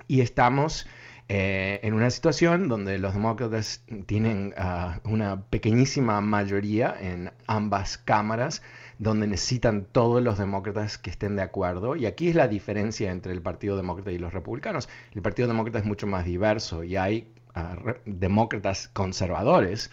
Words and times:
Y 0.09 0.21
estamos 0.21 0.87
eh, 1.29 1.81
en 1.83 1.95
una 1.95 2.11
situación 2.11 2.69
donde 2.69 2.99
los 2.99 3.15
demócratas 3.15 3.85
tienen 4.07 4.55
uh, 4.57 5.09
una 5.09 5.43
pequeñísima 5.43 6.21
mayoría 6.21 6.95
en 7.01 7.33
ambas 7.47 7.99
cámaras, 7.99 8.63
donde 8.99 9.27
necesitan 9.27 9.87
todos 9.91 10.23
los 10.23 10.39
demócratas 10.39 10.99
que 10.99 11.11
estén 11.11 11.37
de 11.37 11.43
acuerdo. 11.43 11.97
Y 11.97 12.07
aquí 12.07 12.29
es 12.29 12.35
la 12.37 12.49
diferencia 12.49 13.11
entre 13.11 13.33
el 13.33 13.43
Partido 13.43 13.77
Demócrata 13.77 14.13
y 14.13 14.19
los 14.19 14.33
republicanos. 14.33 14.89
El 15.13 15.23
Partido 15.23 15.49
Demócrata 15.49 15.79
es 15.79 15.85
mucho 15.85 16.07
más 16.07 16.25
diverso 16.25 16.85
y 16.85 16.97
hay 16.97 17.29
uh, 17.57 17.93
demócratas 18.05 18.89
conservadores 18.89 19.91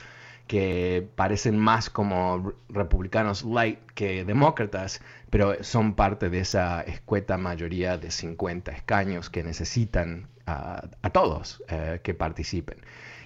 que 0.48 1.08
parecen 1.16 1.58
más 1.58 1.90
como 1.90 2.54
republicanos 2.70 3.44
light 3.44 3.80
que 3.96 4.26
demócratas, 4.26 5.02
pero 5.30 5.64
son 5.64 5.96
parte 5.96 6.30
de 6.30 6.40
esa 6.40 6.81
escueta 6.81 7.38
mayoría 7.38 7.98
de 7.98 8.12
50 8.12 8.72
escaños 8.72 9.30
que 9.30 9.44
necesitan 9.44 10.28
a, 10.46 10.82
todos 11.12 11.64
eh, 11.70 12.02
que 12.03 12.14
participen. 12.14 12.78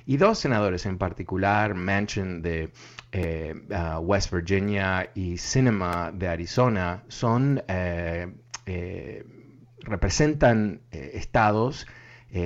Y 0.05 0.17
dos 0.17 0.39
senadores 0.39 0.85
en 0.85 0.97
particular, 0.97 1.73
Manchin 1.73 2.41
de 2.41 2.71
uh, 3.13 3.97
West 3.99 4.31
Virginia 4.31 5.09
y 5.15 5.37
Sinema 5.37 6.11
de 6.13 6.29
Arizona, 6.29 7.03
son, 7.09 7.61
eh, 7.67 8.31
representan 9.79 10.81
estados 10.91 11.87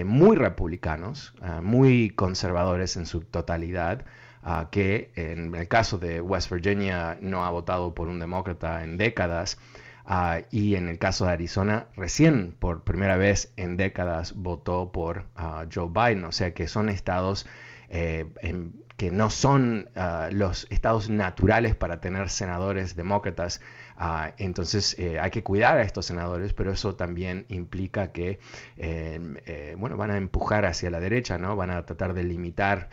muy 0.06 0.38
republicanos, 0.38 1.34
muy 1.62 2.12
conservadores 2.12 2.98
en 2.98 3.06
su 3.08 3.22
totalidad, 3.22 4.06
que 4.72 5.12
en 5.16 5.54
el 5.54 5.68
caso 5.68 5.98
de 5.98 6.22
West 6.22 6.52
Virginia 6.52 7.18
no 7.22 7.46
ha 7.46 7.50
votado 7.52 7.94
por 7.94 8.08
un 8.08 8.20
demócrata 8.20 8.84
en 8.84 8.98
décadas. 8.98 9.58
Uh, 10.04 10.44
y 10.50 10.76
en 10.76 10.90
el 10.90 10.98
caso 10.98 11.26
de 11.26 11.34
Arizona, 11.34 11.86
recién 11.96 12.56
por 12.58 12.84
primera 12.84 13.18
vez 13.18 13.54
en 13.56 13.78
décadas 13.78 14.34
votó 14.36 14.92
por 14.92 15.26
uh, 15.38 15.68
Joe 15.72 15.90
Biden, 15.90 16.26
o 16.26 16.32
sea 16.32 16.56
que 16.56 16.68
son 16.68 16.90
estados 16.90 17.46
eh, 17.88 18.26
que 18.98 19.12
no 19.12 19.30
son 19.30 19.90
uh, 19.96 20.32
los 20.34 20.68
estados 20.70 21.10
naturales 21.10 21.76
para 21.76 22.00
tener 22.02 22.30
senadores 22.30 22.96
demócratas. 22.96 23.60
Uh, 24.02 24.34
entonces 24.40 24.98
eh, 24.98 25.20
hay 25.20 25.30
que 25.30 25.44
cuidar 25.44 25.78
a 25.78 25.84
estos 25.84 26.08
senadores, 26.08 26.54
pero 26.54 26.72
eso 26.72 26.96
también 26.96 27.46
implica 27.50 28.12
que 28.12 28.40
eh, 28.78 29.20
eh, 29.46 29.76
bueno, 29.78 29.96
van 29.96 30.10
a 30.10 30.18
empujar 30.18 30.66
hacia 30.66 30.90
la 30.90 31.00
derecha, 31.00 31.38
¿no? 31.38 31.56
van 31.56 31.70
a 31.70 31.86
tratar 31.86 32.16
de 32.16 32.24
limitar 32.24 32.90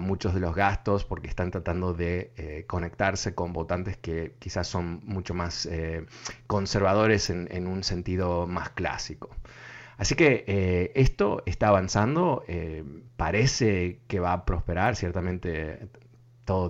muchos 0.00 0.32
de 0.32 0.38
los 0.38 0.54
gastos 0.54 1.04
porque 1.04 1.26
están 1.26 1.50
tratando 1.50 1.92
de 1.92 2.30
eh, 2.36 2.64
conectarse 2.68 3.34
con 3.34 3.52
votantes 3.52 3.96
que 3.96 4.36
quizás 4.38 4.68
son 4.68 5.00
mucho 5.04 5.34
más 5.34 5.68
conservadores 6.46 7.30
en, 7.30 7.66
un 7.66 7.82
sentido 7.82 8.46
más 8.46 8.70
clásico. 8.70 9.30
Así 9.96 10.14
que 10.14 10.92
esto 10.94 11.42
está 11.46 11.68
avanzando, 11.68 12.44
parece 13.16 13.98
que 14.06 14.20
va 14.20 14.32
a 14.34 14.44
prosperar, 14.44 14.94
ciertamente 14.94 15.88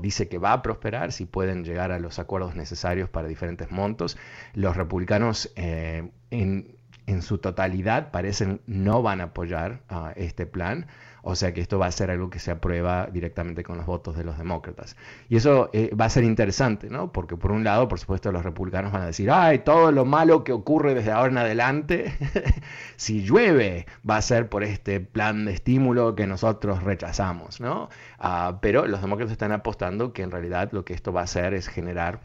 dice 0.01 0.29
que 0.29 0.39
va 0.39 0.53
a 0.53 0.63
prosperar 0.63 1.13
si 1.13 1.27
pueden 1.27 1.65
llegar 1.65 1.93
a 1.93 1.99
los 1.99 2.19
acuerdos 2.19 2.55
necesarios 2.55 3.09
para 3.09 3.29
diferentes 3.29 3.71
montos. 3.71 4.17
Los 4.55 4.77
republicanos 4.77 5.53
eh, 5.57 6.11
en, 6.31 6.77
en, 7.07 7.23
su 7.23 7.39
totalidad 7.39 8.11
parecen 8.11 8.61
no 8.67 9.03
van 9.03 9.21
a 9.21 9.25
apoyar 9.25 9.83
uh, 9.91 10.09
este 10.17 10.47
plan. 10.47 10.87
O 11.25 11.37
sea 11.37 11.55
que 11.55 11.61
esto 11.61 11.79
va 11.79 11.87
a 11.87 11.93
ser 11.93 12.11
algo 12.11 12.31
que 12.31 12.41
se 12.41 12.51
aprueba 12.51 13.07
directamente 13.07 13.63
con 13.63 13.77
los 13.77 13.87
votos 13.87 14.17
de 14.17 14.25
los 14.25 14.39
demócratas. 14.39 14.97
Y 15.29 15.37
eso 15.37 15.71
eh, 15.73 15.95
va 15.95 16.07
a 16.07 16.11
ser 16.11 16.25
interesante, 16.25 16.91
¿no? 16.91 17.13
Porque 17.13 17.37
por 17.37 17.53
un 17.53 17.63
lado, 17.63 17.87
por 17.87 18.01
supuesto, 18.01 18.33
los 18.33 18.43
republicanos 18.45 18.93
van 18.93 19.03
a 19.03 19.07
decir, 19.07 19.31
ay, 19.31 19.61
todo 19.61 19.93
lo 19.93 20.05
malo 20.05 20.43
que 20.43 20.53
ocurre 20.53 20.95
desde 20.95 21.13
ahora 21.13 21.31
en 21.31 21.39
adelante, 21.39 22.13
si 22.97 23.23
llueve, 23.23 23.87
va 24.09 24.17
a 24.17 24.23
ser 24.23 24.49
por 24.49 24.65
este 24.65 25.01
plan 25.01 25.45
de 25.45 25.53
estímulo 25.53 26.17
que 26.17 26.27
nosotros 26.27 26.83
rechazamos, 26.83 27.61
¿no? 27.61 27.89
Uh, 28.19 28.59
pero 28.61 28.87
los 28.89 29.01
demócratas 29.01 29.33
están 29.33 29.53
apostando 29.53 30.13
que 30.13 30.23
en 30.23 30.33
realidad 30.33 30.71
lo 30.73 30.85
que 30.85 30.93
esto 30.93 31.13
va 31.13 31.21
a 31.21 31.25
hacer 31.25 31.55
es 31.55 31.69
generar 31.69 32.21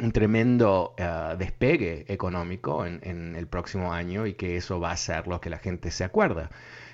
un 0.00 0.10
tremendo 0.10 0.96
uh, 0.98 1.36
despegue 1.36 2.04
económico 2.12 2.84
en, 2.84 2.98
en, 3.04 3.36
el 3.36 3.46
próximo 3.46 3.92
año 3.92 4.26
y 4.26 4.34
que 4.34 4.56
eso 4.56 4.80
va 4.80 4.90
a 4.90 4.96
ser 4.96 5.28
lo 5.28 5.40
que 5.40 5.50
la 5.50 5.58
gente 5.58 5.92
se 5.92 6.02
acuerda. 6.02 6.50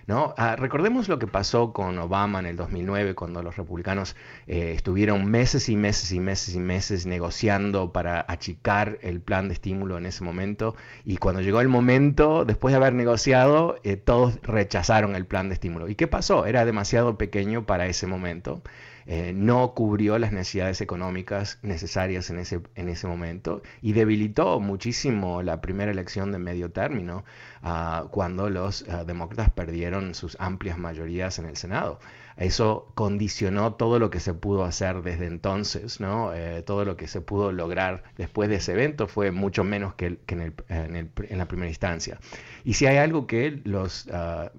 ¿No? 0.07 0.35
Ah, 0.37 0.57
recordemos 0.57 1.09
lo 1.09 1.19
que 1.19 1.27
pasó 1.27 1.73
con 1.73 1.99
Obama 1.99 2.39
en 2.41 2.47
el 2.47 2.57
2009, 2.57 3.15
cuando 3.15 3.43
los 3.43 3.57
republicanos 3.57 4.17
eh, 4.47 4.73
estuvieron 4.75 5.31
meses 5.31 5.69
y 5.69 5.77
meses 5.77 6.13
y 6.13 6.21
meses 6.21 6.55
y 6.55 6.61
meses 6.61 7.07
negociando 7.07 7.93
para 7.93 8.25
achicar 8.29 8.99
el 9.03 9.21
plan 9.21 9.49
de 9.49 9.55
estímulo 9.55 9.99
en 9.99 10.07
ese 10.07 10.25
momento, 10.25 10.75
y 11.05 11.17
cuando 11.17 11.41
llegó 11.41 11.61
el 11.61 11.69
momento, 11.69 12.45
después 12.45 12.73
de 12.73 12.77
haber 12.77 12.95
negociado, 12.95 13.77
eh, 13.85 13.97
todos 13.97 14.39
rechazaron 14.43 15.17
el 15.17 15.27
plan 15.27 15.49
de 15.49 15.55
estímulo. 15.55 15.89
¿Y 15.89 15.95
qué 15.95 16.07
pasó? 16.07 16.47
Era 16.47 16.65
demasiado 16.65 17.19
pequeño 17.19 17.67
para 17.67 17.87
ese 17.87 18.07
momento. 18.07 18.63
Eh, 19.13 19.33
no 19.35 19.75
cubrió 19.75 20.21
las 20.21 20.31
necesidades 20.31 20.81
económicas 20.81 21.59
necesarias 21.63 22.31
en 22.31 22.39
ese, 22.39 22.61
en 22.77 22.89
ese 22.89 23.09
momento 23.09 23.61
y 23.83 23.93
debilitó 23.93 24.61
muchísimo 24.61 25.43
la 25.43 25.61
primera 25.61 25.91
elección 25.91 26.31
de 26.31 26.39
medio 26.39 26.71
término 26.71 27.25
ah, 27.61 28.05
cuando 28.13 28.49
los 28.51 28.89
ah, 28.89 29.03
demócratas 29.03 29.51
perdieron 29.51 30.15
sus 30.15 30.37
amplias 30.39 30.79
mayorías 30.79 31.41
en 31.41 31.47
el 31.47 31.57
Senado. 31.57 31.99
Eso 32.37 32.93
condicionó 32.95 33.75
todo 33.75 33.99
lo 33.99 34.11
que 34.11 34.21
se 34.21 34.33
pudo 34.33 34.63
hacer 34.63 35.03
desde 35.03 35.27
entonces, 35.27 35.99
¿no? 35.99 36.33
Eh, 36.33 36.63
todo 36.63 36.85
lo 36.85 36.97
que 36.97 37.09
se 37.09 37.21
pudo 37.21 37.51
lograr 37.51 38.05
después 38.17 38.49
de 38.49 38.57
ese 38.57 38.75
evento 38.75 39.09
fue 39.09 39.33
mucho 39.33 39.65
menos 39.65 39.95
que, 39.95 40.19
en, 40.29 40.41
el, 40.41 40.55
en, 40.69 40.95
el, 40.95 41.11
en, 41.29 41.37
la 41.37 41.49
primera 41.49 41.69
instancia. 41.69 42.21
Y 42.63 42.75
si 42.75 42.87
hay 42.87 42.99
algo 42.99 43.27
que 43.27 43.61
los, 43.65 44.09
ah, 44.13 44.53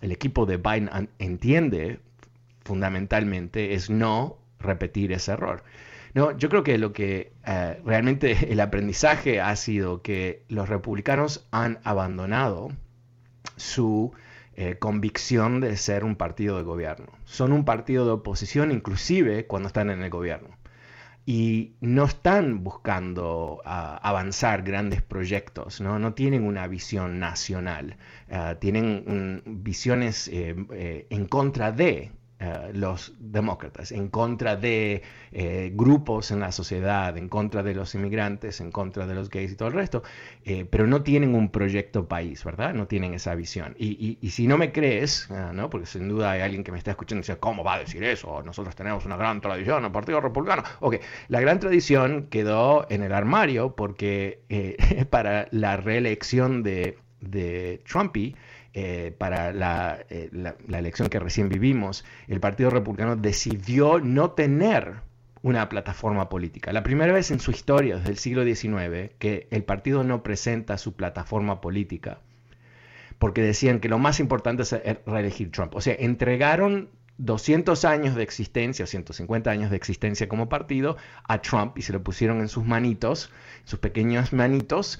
el 0.00 0.10
equipo 0.10 0.46
de 0.46 0.56
Biden 0.56 1.10
entiende 1.18 2.00
fundamentalmente 2.64 3.74
es 3.74 3.90
no 3.90 4.38
repetir 4.58 5.12
ese 5.12 5.32
error. 5.32 5.62
No, 6.14 6.30
yo 6.36 6.48
creo 6.48 6.62
que 6.62 6.78
lo 6.78 6.92
que 6.92 7.32
eh, 7.44 7.80
realmente 7.84 8.32
el 8.52 8.60
aprendizaje 8.60 9.40
ha 9.40 9.54
sido 9.56 10.02
que 10.02 10.44
los 10.48 10.68
republicanos 10.68 11.46
han 11.50 11.80
abandonado 11.84 12.70
su 13.56 14.12
eh, 14.56 14.76
convicción 14.78 15.60
de 15.60 15.76
ser 15.76 16.04
un 16.04 16.14
partido 16.16 16.56
de 16.56 16.62
gobierno. 16.62 17.06
Son 17.24 17.52
un 17.52 17.64
partido 17.64 18.06
de 18.06 18.12
oposición 18.12 18.70
inclusive 18.70 19.46
cuando 19.46 19.66
están 19.66 19.90
en 19.90 20.02
el 20.02 20.10
gobierno. 20.10 20.50
Y 21.26 21.74
no 21.80 22.04
están 22.04 22.62
buscando 22.62 23.62
ah, 23.64 23.98
avanzar 24.02 24.62
grandes 24.62 25.02
proyectos, 25.02 25.80
¿no? 25.80 25.98
no 25.98 26.12
tienen 26.12 26.44
una 26.44 26.66
visión 26.68 27.18
nacional, 27.18 27.96
ah, 28.30 28.56
tienen 28.60 29.42
visiones 29.46 30.28
eh, 30.28 31.06
en 31.08 31.26
contra 31.26 31.72
de 31.72 32.12
eh, 32.40 32.72
los 32.74 33.14
demócratas, 33.20 33.92
en 33.92 34.08
contra 34.08 34.56
de 34.56 35.02
eh, 35.30 35.70
grupos 35.72 36.32
en 36.32 36.40
la 36.40 36.50
sociedad, 36.50 37.16
en 37.16 37.28
contra 37.28 37.62
de 37.62 37.74
los 37.74 37.94
inmigrantes, 37.94 38.60
en 38.60 38.72
contra 38.72 39.06
de 39.06 39.14
los 39.14 39.30
gays 39.30 39.52
y 39.52 39.56
todo 39.56 39.68
el 39.68 39.74
resto, 39.74 40.02
eh, 40.44 40.66
pero 40.68 40.88
no 40.88 41.04
tienen 41.04 41.36
un 41.36 41.50
proyecto 41.50 42.08
país, 42.08 42.42
¿verdad? 42.44 42.74
No 42.74 42.88
tienen 42.88 43.14
esa 43.14 43.36
visión. 43.36 43.76
Y, 43.78 44.18
si 44.30 44.48
no 44.48 44.58
me 44.58 44.72
crees, 44.72 45.30
¿no? 45.52 45.70
porque 45.70 45.86
sin 45.86 46.08
duda 46.08 46.32
hay 46.32 46.40
alguien 46.40 46.64
que 46.64 46.72
me 46.72 46.78
está 46.78 46.90
escuchando 46.90 47.20
y 47.20 47.22
dice, 47.22 47.38
¿cómo 47.38 47.62
va 47.62 47.74
a 47.74 47.78
decir 47.78 48.02
eso? 48.02 48.42
Nosotros 48.42 48.74
tenemos 48.74 49.06
una 49.06 49.16
gran 49.16 49.40
tradición, 49.40 49.84
el 49.84 49.92
Partido 49.92 50.20
Republicano. 50.20 50.64
Ok, 50.80 50.96
la 51.28 51.40
gran 51.40 51.60
tradición 51.60 52.26
quedó 52.30 52.86
en 52.90 53.04
el 53.04 53.12
armario 53.12 53.76
porque 53.76 54.40
para 55.10 55.46
la 55.52 55.76
reelección 55.76 56.64
de, 56.64 56.98
de 57.20 57.80
Trumpy, 57.86 58.34
eh, 58.76 59.14
para 59.16 59.50
eh, 59.50 60.28
la, 60.32 60.56
la, 60.66 60.78
elección 60.78 61.08
que 61.08 61.20
recién 61.20 61.48
vivimos, 61.48 62.04
el 62.26 62.40
Partido 62.40 62.70
Republicano 62.70 63.14
decidió 63.14 64.00
no 64.00 64.32
tener 64.32 64.94
una 65.42 65.68
plataforma 65.68 66.28
política. 66.28 66.72
La 66.72 66.82
primera 66.82 67.12
vez 67.12 67.30
en 67.30 67.38
su 67.38 67.52
historia, 67.52 67.98
desde 67.98 68.10
el 68.10 68.18
siglo 68.18 68.44
XIX, 68.44 69.12
que 69.20 69.46
el 69.52 69.62
partido 69.62 70.02
no 70.02 70.24
presenta 70.24 70.76
su 70.76 70.96
plataforma 70.96 71.60
política, 71.60 72.18
porque 73.20 73.42
decían 73.42 73.78
que 73.78 73.88
lo 73.88 74.00
más 74.00 74.18
importante 74.18 74.64
es 74.64 74.74
reelegir 75.06 75.52
Trump. 75.52 75.76
O 75.76 75.80
sea, 75.80 75.94
entregaron 75.96 76.88
200 77.18 77.84
años 77.84 78.14
de 78.16 78.22
existencia, 78.22 78.86
150 78.86 79.50
años 79.50 79.70
de 79.70 79.76
existencia 79.76 80.28
como 80.28 80.48
partido 80.48 80.96
a 81.24 81.40
Trump 81.40 81.78
y 81.78 81.82
se 81.82 81.92
lo 81.92 82.02
pusieron 82.02 82.40
en 82.40 82.48
sus 82.48 82.64
manitos 82.64 83.30
sus 83.64 83.78
pequeñas 83.78 84.32
manitos, 84.32 84.98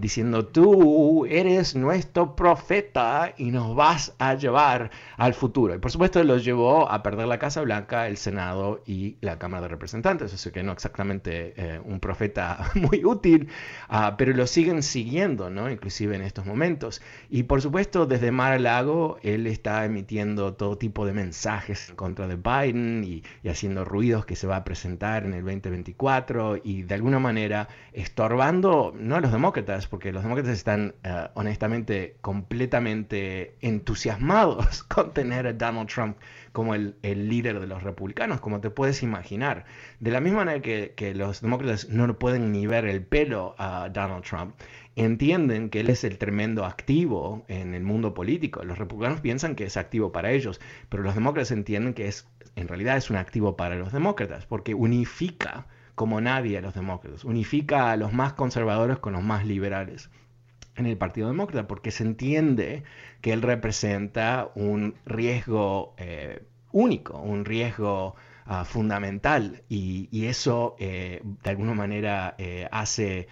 diciendo, 0.00 0.46
tú 0.46 1.24
eres 1.26 1.76
nuestro 1.76 2.34
profeta 2.34 3.32
y 3.36 3.50
nos 3.50 3.74
vas 3.76 4.14
a 4.18 4.34
llevar 4.34 4.90
al 5.16 5.34
futuro. 5.34 5.74
Y 5.74 5.78
por 5.78 5.90
supuesto 5.90 6.22
los 6.24 6.44
llevó 6.44 6.90
a 6.90 7.02
perder 7.02 7.28
la 7.28 7.38
Casa 7.38 7.62
Blanca, 7.62 8.08
el 8.08 8.16
Senado 8.16 8.82
y 8.86 9.16
la 9.20 9.38
Cámara 9.38 9.62
de 9.62 9.68
Representantes, 9.68 10.34
así 10.34 10.50
que 10.50 10.62
no 10.62 10.72
exactamente 10.72 11.54
eh, 11.56 11.80
un 11.84 12.00
profeta 12.00 12.70
muy 12.74 13.04
útil, 13.04 13.48
ah, 13.88 14.16
pero 14.18 14.32
lo 14.32 14.46
siguen 14.46 14.82
siguiendo, 14.82 15.50
¿no? 15.50 15.70
inclusive 15.70 16.16
en 16.16 16.22
estos 16.22 16.44
momentos. 16.44 17.00
Y 17.30 17.44
por 17.44 17.62
supuesto 17.62 18.06
desde 18.06 18.32
Mar-a-Lago 18.32 19.18
él 19.22 19.46
está 19.46 19.84
emitiendo 19.84 20.54
todo 20.54 20.76
tipo 20.76 21.06
de 21.06 21.12
mensajes 21.12 21.25
en 21.26 21.96
contra 21.96 22.26
de 22.26 22.36
Biden 22.36 23.04
y, 23.04 23.22
haciendo 23.48 23.84
ruidos 23.84 24.26
que 24.26 24.36
se 24.36 24.46
va 24.46 24.56
a 24.56 24.64
presentar 24.64 25.24
en 25.24 25.34
el 25.34 25.44
2024 25.44 26.58
y 26.62 26.82
de 26.82 26.94
alguna 26.94 27.18
manera 27.18 27.68
estorbando, 27.92 28.92
no 28.96 29.16
a 29.16 29.20
los 29.20 29.32
demócratas, 29.32 29.86
porque 29.86 30.12
los 30.12 30.22
demócratas 30.22 30.52
están 30.52 30.94
eh, 31.02 31.28
honestamente 31.34 32.16
completamente 32.20 33.56
entusiasmados 33.60 34.82
con 34.88 35.12
tener 35.12 35.46
a 35.46 35.52
Donald 35.52 35.88
Trump 35.88 36.16
como 36.52 36.74
el, 36.74 36.96
líder 37.02 37.60
de 37.60 37.66
los 37.66 37.82
republicanos, 37.82 38.40
como 38.40 38.60
te 38.60 38.70
puedes 38.70 39.02
imaginar. 39.02 39.66
De 40.00 40.10
la 40.10 40.20
misma 40.20 40.38
manera 40.38 40.62
que, 40.62 40.94
que 40.96 41.14
los 41.14 41.42
demócratas 41.42 41.90
no 41.90 42.18
pueden 42.18 42.50
ni 42.50 42.66
ver 42.66 42.86
el 42.86 43.02
pelo 43.02 43.54
a 43.58 43.90
Donald 43.90 44.24
Trump, 44.24 44.54
entienden 44.96 45.68
que 45.68 45.80
él 45.80 45.90
es 45.90 46.04
el 46.04 46.18
tremendo 46.18 46.64
activo 46.64 47.44
en 47.48 47.74
el 47.74 47.84
mundo 47.84 48.14
político. 48.14 48.64
Los 48.64 48.78
republicanos 48.78 49.20
piensan 49.20 49.54
que 49.54 49.64
es 49.64 49.76
activo 49.76 50.10
para 50.10 50.32
ellos, 50.32 50.60
pero 50.88 51.02
los 51.02 51.14
demócratas 51.14 51.50
entienden 51.50 51.94
que 51.94 52.08
es, 52.08 52.26
en 52.56 52.66
realidad 52.66 52.96
es 52.96 53.10
un 53.10 53.16
activo 53.16 53.56
para 53.56 53.76
los 53.76 53.92
demócratas, 53.92 54.46
porque 54.46 54.74
unifica 54.74 55.66
como 55.94 56.20
nadie 56.20 56.58
a 56.58 56.62
los 56.62 56.74
demócratas. 56.74 57.24
Unifica 57.24 57.90
a 57.90 57.96
los 57.96 58.12
más 58.12 58.32
conservadores 58.32 58.98
con 58.98 59.12
los 59.12 59.22
más 59.22 59.46
liberales 59.46 60.10
en 60.76 60.86
el 60.86 60.96
Partido 60.96 61.28
Demócrata, 61.28 61.68
porque 61.68 61.90
se 61.90 62.04
entiende 62.04 62.82
que 63.20 63.32
él 63.32 63.42
representa 63.42 64.50
un 64.54 64.94
riesgo 65.04 65.94
eh, 65.98 66.42
único, 66.72 67.18
un 67.18 67.44
riesgo 67.44 68.14
ah, 68.46 68.64
fundamental, 68.64 69.62
y, 69.68 70.26
eso 70.26 70.76
eh, 70.78 71.22
de 71.42 71.50
alguna 71.50 71.74
manera 71.74 72.34
eh, 72.38 72.68
hace 72.70 73.28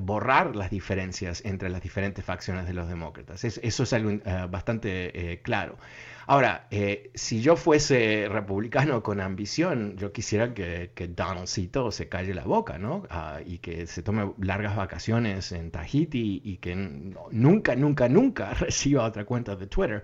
borrar 0.00 0.54
las 0.56 0.70
diferencias 0.70 1.42
entre 1.44 1.70
las 1.70 1.82
diferentes 1.82 2.24
facciones 2.24 2.66
de 2.66 2.74
los 2.74 2.88
demócratas. 2.88 3.42
eso 3.44 3.82
es 3.82 3.92
algo 3.92 4.20
bastante 4.50 5.40
claro. 5.42 5.78
Ahora, 6.26 6.66
eh, 6.70 7.10
si 7.14 7.42
yo 7.42 7.54
fuese 7.56 8.28
republicano 8.30 9.02
con 9.02 9.20
ambición, 9.20 9.96
yo 9.96 10.12
quisiera 10.12 10.54
que, 10.54 10.90
que 10.94 11.06
Donaldcito 11.08 11.90
se 11.90 12.08
calle 12.08 12.32
la 12.32 12.44
boca, 12.44 12.78
¿no? 12.78 13.06
Ah, 13.10 13.40
y 13.44 13.58
que 13.58 13.86
se 13.86 14.02
tome 14.02 14.32
largas 14.38 14.74
vacaciones 14.74 15.52
en 15.52 15.70
Tahiti 15.70 16.40
y 16.42 16.56
que 16.58 16.74
nunca, 16.74 17.76
nunca, 17.76 18.08
nunca 18.08 18.54
reciba 18.54 19.04
otra 19.04 19.24
cuenta 19.26 19.54
de 19.56 19.66
Twitter 19.66 20.02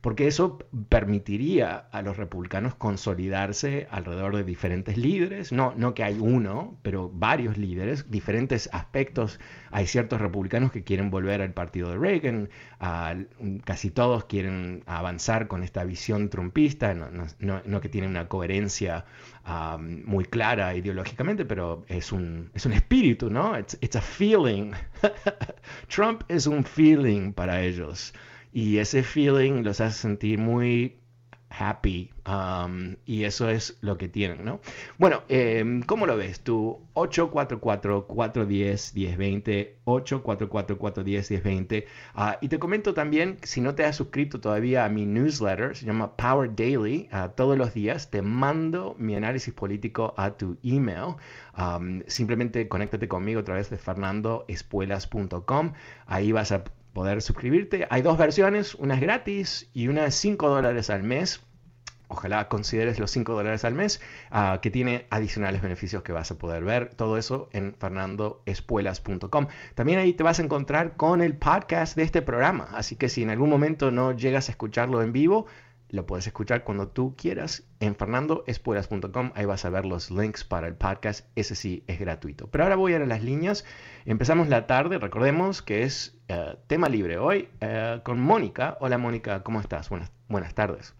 porque 0.00 0.28
eso 0.28 0.58
permitiría 0.88 1.76
a 1.90 2.02
los 2.02 2.16
republicanos 2.16 2.76
consolidarse 2.76 3.88
alrededor 3.90 4.36
de 4.36 4.44
diferentes 4.44 4.96
líderes, 4.96 5.50
no, 5.50 5.74
no 5.76 5.94
que 5.94 6.04
hay 6.04 6.18
uno, 6.20 6.78
pero 6.82 7.10
varios 7.12 7.58
líderes, 7.58 8.08
diferentes 8.08 8.70
aspectos. 8.72 9.40
Hay 9.72 9.88
ciertos 9.88 10.20
republicanos 10.20 10.70
que 10.70 10.84
quieren 10.84 11.10
volver 11.10 11.42
al 11.42 11.52
partido 11.52 11.90
de 11.90 11.98
Reagan, 11.98 12.48
casi 13.64 13.90
todos 13.90 14.26
quieren 14.26 14.84
avanzar 14.86 15.48
con 15.48 15.64
esta 15.64 15.82
visión 15.82 16.30
trumpista, 16.30 16.94
no, 16.94 17.80
que 17.80 17.88
tiene 17.88 18.06
una 18.06 18.28
coherencia 18.28 19.04
muy 20.04 20.26
clara 20.26 20.76
ideológicamente, 20.76 21.44
pero 21.44 21.84
es 21.88 22.12
un, 22.12 22.50
es 22.54 22.66
un 22.66 22.72
espíritu, 22.72 23.30
¿no? 23.30 23.58
It's, 23.58 23.76
it's 23.80 23.96
a 23.96 24.00
feeling. 24.00 24.72
Trump 25.88 26.22
es 26.28 26.46
un 26.46 26.62
feeling 26.62 27.32
para 27.32 27.62
ellos 27.62 28.14
y 28.58 28.78
ese 28.78 29.04
feeling 29.04 29.62
los 29.62 29.80
hace 29.80 30.00
sentir 30.00 30.40
muy 30.40 30.96
happy 31.48 32.10
um, 32.26 32.96
y 33.06 33.22
eso 33.22 33.48
es 33.48 33.78
lo 33.82 33.96
que 33.96 34.08
tienen, 34.08 34.44
¿no? 34.44 34.58
Bueno, 34.98 35.22
eh, 35.28 35.80
¿cómo 35.86 36.06
lo 36.06 36.16
ves 36.16 36.40
tú? 36.40 36.80
844-410-1020, 36.94 39.74
844-410-1020 39.84 41.84
uh, 42.16 42.32
y 42.40 42.48
te 42.48 42.58
comento 42.58 42.94
también, 42.94 43.38
si 43.44 43.60
no 43.60 43.76
te 43.76 43.84
has 43.84 43.94
suscrito 43.94 44.40
todavía 44.40 44.84
a 44.84 44.88
mi 44.88 45.06
newsletter, 45.06 45.76
se 45.76 45.86
llama 45.86 46.16
Power 46.16 46.52
Daily, 46.52 47.08
uh, 47.12 47.28
todos 47.36 47.56
los 47.56 47.74
días 47.74 48.10
te 48.10 48.22
mando 48.22 48.96
mi 48.98 49.14
análisis 49.14 49.54
político 49.54 50.14
a 50.16 50.32
tu 50.32 50.58
email, 50.64 51.14
um, 51.56 52.02
simplemente 52.08 52.66
conéctate 52.66 53.06
conmigo 53.06 53.38
a 53.38 53.44
través 53.44 53.70
de 53.70 53.78
fernandoespuelas.com, 53.78 55.74
ahí 56.08 56.32
vas 56.32 56.50
a 56.50 56.64
poder 56.92 57.22
suscribirte. 57.22 57.86
Hay 57.90 58.02
dos 58.02 58.18
versiones, 58.18 58.74
una 58.74 58.94
es 58.94 59.00
gratis 59.00 59.70
y 59.72 59.88
una 59.88 60.06
es 60.06 60.14
5 60.16 60.48
dólares 60.48 60.90
al 60.90 61.02
mes. 61.02 61.40
ojalá 62.10 62.48
consideres 62.48 62.98
los 62.98 63.10
5 63.10 63.34
dólares 63.34 63.66
al 63.66 63.74
mes, 63.74 64.00
ah, 64.30 64.60
que 64.62 64.70
tiene 64.70 65.06
adicionales 65.10 65.60
beneficios 65.60 66.02
que 66.02 66.12
vas 66.12 66.30
a 66.30 66.38
poder 66.38 66.64
ver. 66.64 66.94
Todo 66.94 67.18
eso 67.18 67.50
en 67.52 67.74
fernandoespuelas.com. 67.74 69.46
También 69.74 69.98
ahí 69.98 70.14
te 70.14 70.22
vas 70.22 70.38
a 70.38 70.42
encontrar 70.42 70.96
con 70.96 71.20
el 71.20 71.36
podcast 71.36 71.96
de 71.96 72.04
este 72.04 72.22
programa. 72.22 72.68
Así 72.72 72.96
que 72.96 73.10
si 73.10 73.22
en 73.22 73.30
algún 73.30 73.50
momento 73.50 73.90
no 73.90 74.12
llegas 74.12 74.48
a 74.48 74.52
escucharlo 74.52 75.02
en 75.02 75.12
vivo, 75.12 75.46
lo 75.90 76.06
puedes 76.06 76.26
escuchar 76.26 76.64
cuando 76.64 76.88
tú 76.88 77.14
quieras 77.16 77.66
en 77.80 77.94
fernandoespuelas.com. 77.94 79.32
Ahí 79.34 79.44
vas 79.44 79.64
a 79.64 79.70
ver 79.70 79.86
los 79.86 80.10
links 80.10 80.44
para 80.44 80.68
el 80.68 80.74
podcast. 80.74 81.26
Ese 81.36 81.54
sí 81.54 81.82
es 81.86 81.98
gratuito. 81.98 82.48
Pero 82.48 82.64
ahora 82.64 82.76
voy 82.76 82.92
a 82.92 82.96
ir 82.96 83.02
a 83.02 83.06
las 83.06 83.22
líneas. 83.22 83.64
Empezamos 84.04 84.48
la 84.48 84.66
tarde. 84.66 84.98
Recordemos 84.98 85.62
que 85.62 85.82
es 85.82 86.20
eh, 86.28 86.56
tema 86.66 86.88
libre 86.88 87.18
hoy 87.18 87.48
eh, 87.60 88.00
con 88.04 88.20
Mónica. 88.20 88.76
Hola 88.80 88.98
Mónica, 88.98 89.42
¿cómo 89.42 89.60
estás? 89.60 89.88
Buenas, 89.88 90.12
buenas 90.28 90.54
tardes 90.54 90.94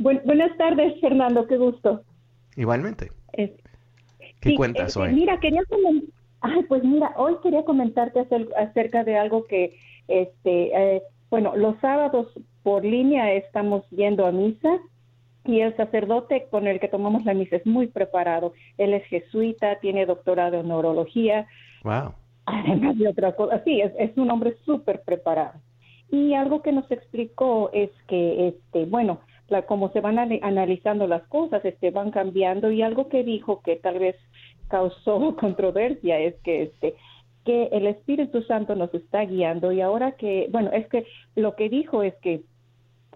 buenas 0.00 0.56
tardes, 0.56 1.00
Fernando, 1.00 1.46
qué 1.46 1.56
gusto. 1.56 2.02
Igualmente. 2.56 3.10
¿Qué 4.40 4.54
cuentas 4.56 4.96
hoy? 4.96 5.12
Mira, 5.12 5.38
quería 5.38 5.62
pues 6.68 6.82
mira, 6.82 7.12
hoy 7.16 7.36
quería 7.42 7.64
comentarte 7.64 8.26
acerca 8.56 9.04
de 9.04 9.18
algo 9.18 9.44
que, 9.46 9.76
este, 10.08 10.96
eh, 10.96 11.02
bueno, 11.28 11.54
los 11.54 11.78
sábados 11.80 12.28
por 12.62 12.84
línea 12.84 13.32
estamos 13.32 13.88
yendo 13.90 14.26
a 14.26 14.32
misa 14.32 14.78
y 15.44 15.60
el 15.60 15.76
sacerdote 15.76 16.46
con 16.50 16.66
el 16.66 16.80
que 16.80 16.88
tomamos 16.88 17.24
la 17.24 17.34
misa 17.34 17.56
es 17.56 17.66
muy 17.66 17.86
preparado. 17.86 18.52
Él 18.78 18.94
es 18.94 19.04
jesuita, 19.06 19.78
tiene 19.80 20.06
doctorado 20.06 20.60
en 20.60 20.68
neurología. 20.68 21.46
Wow. 21.82 22.14
Además 22.46 22.98
de 22.98 23.08
otra 23.08 23.34
cosa, 23.34 23.62
sí, 23.64 23.80
es, 23.80 23.92
es 23.98 24.16
un 24.16 24.30
hombre 24.30 24.56
súper 24.64 25.02
preparado. 25.02 25.60
Y 26.10 26.34
algo 26.34 26.60
que 26.62 26.72
nos 26.72 26.90
explicó 26.90 27.70
es 27.72 27.90
que, 28.08 28.48
este, 28.48 28.84
bueno, 28.86 29.20
como 29.66 29.90
se 29.90 30.00
van 30.00 30.18
analizando 30.18 31.06
las 31.06 31.22
cosas, 31.28 31.64
este, 31.64 31.90
van 31.90 32.10
cambiando 32.10 32.70
y 32.70 32.82
algo 32.82 33.08
que 33.08 33.24
dijo 33.24 33.60
que 33.62 33.76
tal 33.76 33.98
vez 33.98 34.16
causó 34.68 35.36
controversia 35.40 36.18
es 36.18 36.34
que 36.42 36.62
este 36.62 36.94
que 37.44 37.70
el 37.72 37.86
Espíritu 37.86 38.42
Santo 38.42 38.74
nos 38.74 38.92
está 38.92 39.24
guiando 39.24 39.72
y 39.72 39.80
ahora 39.80 40.12
que 40.12 40.48
bueno 40.50 40.70
es 40.72 40.86
que 40.88 41.06
lo 41.34 41.56
que 41.56 41.70
dijo 41.70 42.02
es 42.02 42.14
que 42.16 42.42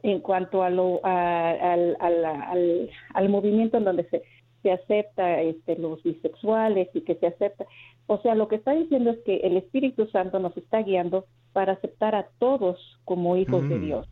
en 0.05 0.21
cuanto 0.21 0.63
a 0.63 0.69
lo 0.69 1.01
al, 1.03 1.97
al, 1.99 2.91
al, 3.15 3.29
movimiento 3.31 3.79
en 3.79 3.85
donde 3.85 4.05
se, 4.11 4.23
se 4.63 4.71
acepta 4.71 5.41
este, 5.41 5.77
los 5.79 6.03
bisexuales 6.03 6.89
y 6.93 7.01
que 7.01 7.15
se 7.15 7.27
acepta. 7.27 7.65
O 8.07 8.19
sea 8.19 8.35
lo 8.35 8.47
que 8.47 8.57
está 8.57 8.73
diciendo 8.73 9.11
es 9.11 9.19
que 9.25 9.37
el 9.39 9.57
Espíritu 9.57 10.07
Santo 10.09 10.39
nos 10.39 10.55
está 10.59 10.83
guiando 10.83 11.25
para 11.55 11.73
aceptar 11.73 12.15
a 12.15 12.29
todos 12.39 12.79
como 13.07 13.37
hijos 13.37 13.67
de 13.67 13.79
Dios. 13.79 14.07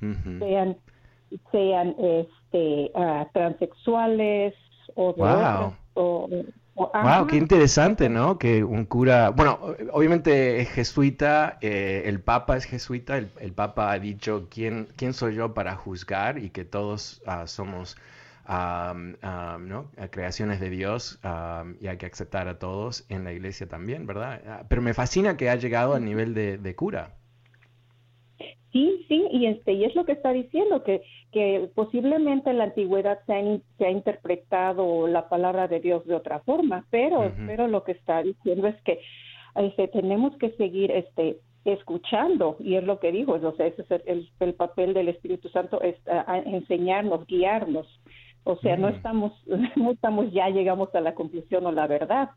Sean 0.00 0.78
sean 1.52 1.94
este, 1.98 2.90
uh, 2.94 3.26
transexuales 3.34 4.54
o 4.98 5.14
wow. 5.14 5.76
wow, 6.74 7.26
qué 7.28 7.36
interesante, 7.36 8.08
¿no? 8.08 8.36
Que 8.36 8.64
un 8.64 8.84
cura, 8.84 9.30
bueno, 9.30 9.60
obviamente 9.92 10.60
es 10.60 10.70
jesuita, 10.70 11.58
eh, 11.60 12.02
el 12.06 12.20
Papa 12.20 12.56
es 12.56 12.64
jesuita, 12.64 13.16
el, 13.16 13.30
el, 13.40 13.52
Papa 13.52 13.92
ha 13.92 13.98
dicho 14.00 14.48
quién, 14.50 14.88
quién 14.96 15.12
soy 15.12 15.36
yo 15.36 15.54
para 15.54 15.76
juzgar 15.76 16.38
y 16.38 16.50
que 16.50 16.64
todos 16.64 17.22
uh, 17.26 17.46
somos 17.46 17.96
um, 18.48 19.14
um, 19.22 19.68
¿no? 19.68 19.90
creaciones 20.10 20.58
de 20.58 20.70
Dios 20.70 21.20
um, 21.22 21.76
y 21.80 21.86
hay 21.86 21.96
que 21.96 22.06
aceptar 22.06 22.48
a 22.48 22.58
todos 22.58 23.06
en 23.08 23.22
la 23.22 23.32
iglesia 23.32 23.68
también, 23.68 24.04
¿verdad? 24.04 24.42
Ah, 24.48 24.64
pero 24.68 24.82
me 24.82 24.94
fascina 24.94 25.36
que 25.36 25.48
ha 25.48 25.54
llegado 25.54 25.94
al 25.94 26.04
nivel 26.04 26.34
de, 26.34 26.58
de 26.58 26.74
cura. 26.74 27.14
Sí, 28.72 29.04
sí, 29.08 29.26
y 29.30 29.46
este 29.46 29.72
y 29.72 29.84
es 29.84 29.94
lo 29.94 30.04
que 30.04 30.12
está 30.12 30.30
diciendo 30.32 30.82
que 30.82 31.02
que 31.32 31.70
posiblemente 31.74 32.50
en 32.50 32.58
la 32.58 32.64
antigüedad 32.64 33.18
se 33.26 33.34
ha, 33.34 33.42
se 33.76 33.86
ha 33.86 33.90
interpretado 33.90 35.06
la 35.06 35.28
palabra 35.28 35.68
de 35.68 35.80
Dios 35.80 36.06
de 36.06 36.14
otra 36.14 36.40
forma, 36.40 36.86
pero 36.90 37.32
pero 37.46 37.68
lo 37.68 37.84
que 37.84 37.92
está 37.92 38.22
diciendo 38.22 38.66
es 38.68 38.80
que 38.82 39.00
este, 39.54 39.88
tenemos 39.88 40.36
que 40.36 40.50
seguir 40.52 40.90
este 40.90 41.38
escuchando 41.64 42.56
y 42.60 42.76
es 42.76 42.84
lo 42.84 42.98
que 42.98 43.12
dijo, 43.12 43.32
o 43.32 43.56
sea, 43.56 43.66
ese 43.66 43.82
es 43.82 43.90
el, 44.06 44.30
el 44.40 44.54
papel 44.54 44.94
del 44.94 45.08
Espíritu 45.08 45.48
Santo 45.50 45.82
es 45.82 45.96
enseñarnos, 46.46 47.26
guiarnos. 47.26 47.86
O 48.44 48.56
sea, 48.56 48.76
no 48.76 48.88
estamos 48.88 49.32
no 49.76 49.90
estamos 49.90 50.32
ya 50.32 50.48
llegamos 50.48 50.94
a 50.94 51.00
la 51.00 51.14
conclusión 51.14 51.66
o 51.66 51.72
la 51.72 51.86
verdad, 51.86 52.30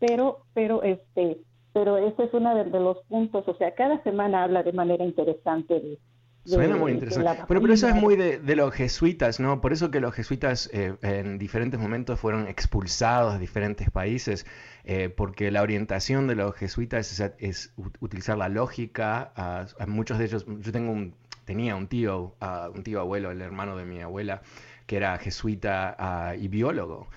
pero 0.00 0.38
pero 0.54 0.82
este 0.82 1.38
pero 1.72 1.96
ese 1.96 2.24
es 2.24 2.34
uno 2.34 2.54
de, 2.54 2.64
los 2.64 2.98
puntos, 3.04 3.48
o 3.48 3.54
sea, 3.54 3.74
cada 3.74 4.02
semana 4.02 4.42
habla 4.44 4.62
de 4.62 4.72
manera 4.72 5.04
interesante 5.04 5.80
de, 5.80 5.98
Suena 6.44 6.76
muy 6.76 6.92
interesante. 6.92 7.44
Bueno, 7.46 7.62
pero 7.62 7.72
eso 7.72 7.88
es 7.88 7.94
muy 7.94 8.16
de, 8.16 8.56
los 8.56 8.74
jesuitas, 8.74 9.38
¿no? 9.38 9.60
Por 9.60 9.72
eso 9.72 9.90
que 9.90 10.00
los 10.00 10.12
jesuitas 10.12 10.68
eh, 10.72 10.94
en 11.02 11.38
diferentes 11.38 11.78
momentos 11.78 12.18
fueron 12.18 12.48
expulsados 12.48 13.34
de 13.34 13.38
diferentes 13.38 13.90
países, 13.90 14.44
eh, 14.84 15.08
porque 15.08 15.50
la 15.52 15.62
orientación 15.62 16.26
de 16.26 16.34
los 16.34 16.54
jesuitas 16.56 17.20
es, 17.38 17.72
utilizar 18.00 18.36
la 18.36 18.48
lógica. 18.48 19.32
A, 19.36 19.86
muchos 19.86 20.18
de 20.18 20.24
ellos, 20.24 20.44
yo 20.46 20.72
tengo 20.72 20.90
un, 20.90 21.14
tenía 21.44 21.76
un 21.76 21.86
tío, 21.86 22.34
un 22.74 22.82
tío 22.82 23.00
abuelo, 23.00 23.30
el 23.30 23.40
hermano 23.40 23.76
de 23.76 23.84
mi 23.84 24.00
abuela, 24.00 24.42
que 24.86 24.96
era 24.96 25.16
jesuita 25.18 26.34
y 26.38 26.48
biólogo. 26.48 27.08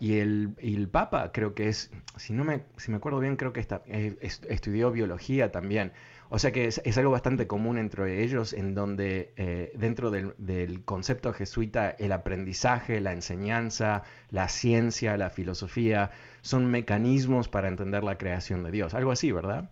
Y, 0.00 0.18
el, 0.18 0.54
el, 0.58 0.88
Papa 0.88 1.30
creo 1.32 1.54
que 1.54 1.68
es, 1.68 1.90
si 2.16 2.32
no 2.32 2.44
me, 2.44 2.62
si 2.78 2.90
me 2.90 2.96
acuerdo 2.96 3.18
bien, 3.20 3.36
creo 3.36 3.52
que 3.52 3.60
está, 3.60 3.82
eh, 3.86 4.16
estudió 4.20 4.90
biología 4.90 5.52
también. 5.52 5.92
O 6.30 6.38
sea 6.38 6.52
que 6.52 6.66
es, 6.66 6.98
algo 6.98 7.10
bastante 7.10 7.46
común 7.46 7.78
entre 7.78 8.22
ellos, 8.22 8.52
en 8.52 8.74
donde 8.74 9.32
eh, 9.36 9.72
dentro 9.74 10.10
del, 10.10 10.34
del, 10.36 10.84
concepto 10.84 11.32
jesuita 11.32 11.90
el 11.90 12.12
aprendizaje, 12.12 13.00
la 13.00 13.12
enseñanza, 13.12 14.02
la 14.30 14.48
ciencia, 14.48 15.16
la 15.16 15.30
filosofía, 15.30 16.10
son 16.42 16.70
mecanismos 16.70 17.48
para 17.48 17.68
entender 17.68 18.04
la 18.04 18.18
creación 18.18 18.62
de 18.62 18.70
Dios. 18.70 18.94
Algo 18.94 19.10
así, 19.10 19.32
¿verdad? 19.32 19.70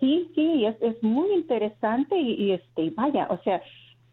Sí, 0.00 0.28
sí, 0.34 0.66
es, 0.66 0.76
es 0.82 1.00
muy 1.02 1.32
interesante 1.32 2.18
y, 2.18 2.52
este, 2.52 2.90
vaya, 2.90 3.28
o 3.30 3.38
sea, 3.42 3.62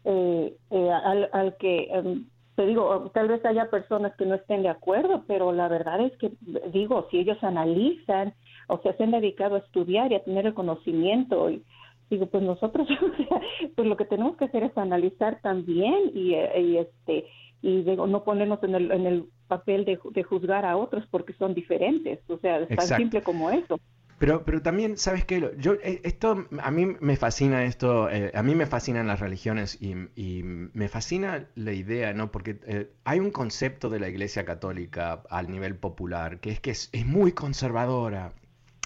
eh, 0.04 0.54
al, 0.70 1.28
al, 1.32 1.56
que 1.56 1.88
em, 1.90 2.26
te 2.54 2.66
digo, 2.66 3.10
tal 3.12 3.26
vez 3.26 3.44
haya 3.44 3.68
personas 3.68 4.14
que 4.16 4.26
no 4.26 4.36
estén 4.36 4.62
de 4.62 4.68
acuerdo, 4.68 5.24
pero 5.26 5.50
la 5.50 5.66
verdad 5.66 6.00
es 6.00 6.16
que, 6.18 6.30
digo, 6.72 7.08
si 7.10 7.18
ellos 7.18 7.42
analizan 7.42 8.32
o 8.70 8.80
sea, 8.82 8.96
se 8.96 9.04
han 9.04 9.10
dedicado 9.10 9.56
a 9.56 9.58
estudiar 9.58 10.12
y 10.12 10.14
a 10.14 10.24
tener 10.24 10.46
el 10.46 10.54
conocimiento, 10.54 11.50
y 11.50 11.62
digo, 12.08 12.26
pues 12.26 12.42
nosotros, 12.42 12.88
pues 13.76 13.88
lo 13.88 13.96
que 13.96 14.04
tenemos 14.04 14.36
que 14.36 14.46
hacer 14.46 14.64
es 14.64 14.76
analizar 14.76 15.40
también 15.42 16.10
y, 16.14 16.34
eh, 16.34 16.80
este 16.80 17.26
y 17.62 17.82
digo, 17.82 18.06
no 18.06 18.24
ponernos 18.24 18.62
en 18.62 18.74
el, 18.74 18.90
en 18.90 19.06
el 19.06 19.26
papel 19.46 19.84
de, 19.84 19.98
de 20.12 20.22
juzgar 20.22 20.64
a 20.64 20.78
otros 20.78 21.04
porque 21.10 21.34
son 21.34 21.54
diferentes, 21.54 22.18
o 22.30 22.38
sea, 22.38 22.60
es 22.60 22.68
tan 22.68 22.98
simple 22.98 23.22
como 23.22 23.50
eso. 23.50 23.78
Pero, 24.20 24.44
pero 24.44 24.60
también, 24.60 24.98
¿sabes 24.98 25.24
qué? 25.24 25.40
Yo, 25.56 25.72
eh, 25.82 26.02
esto, 26.04 26.46
a 26.62 26.70
mí 26.70 26.84
me 27.00 27.16
fascina 27.16 27.64
esto, 27.64 28.10
eh, 28.10 28.30
a 28.34 28.42
mí 28.42 28.54
me 28.54 28.66
fascinan 28.66 29.06
las 29.06 29.18
religiones 29.18 29.78
y, 29.80 29.94
me 30.42 30.88
fascina 30.88 31.48
la 31.54 31.72
idea, 31.72 32.12
¿no? 32.12 32.30
Porque 32.30 32.60
eh, 32.66 32.90
hay 33.04 33.18
un 33.18 33.30
concepto 33.30 33.88
de 33.88 33.98
la 33.98 34.10
Iglesia 34.10 34.44
Católica 34.44 35.22
al 35.30 35.50
nivel 35.50 35.74
popular 35.74 36.38
que 36.40 36.50
es 36.50 36.60
que 36.60 36.70
es, 36.70 36.90
muy 37.06 37.32
conservadora 37.32 38.34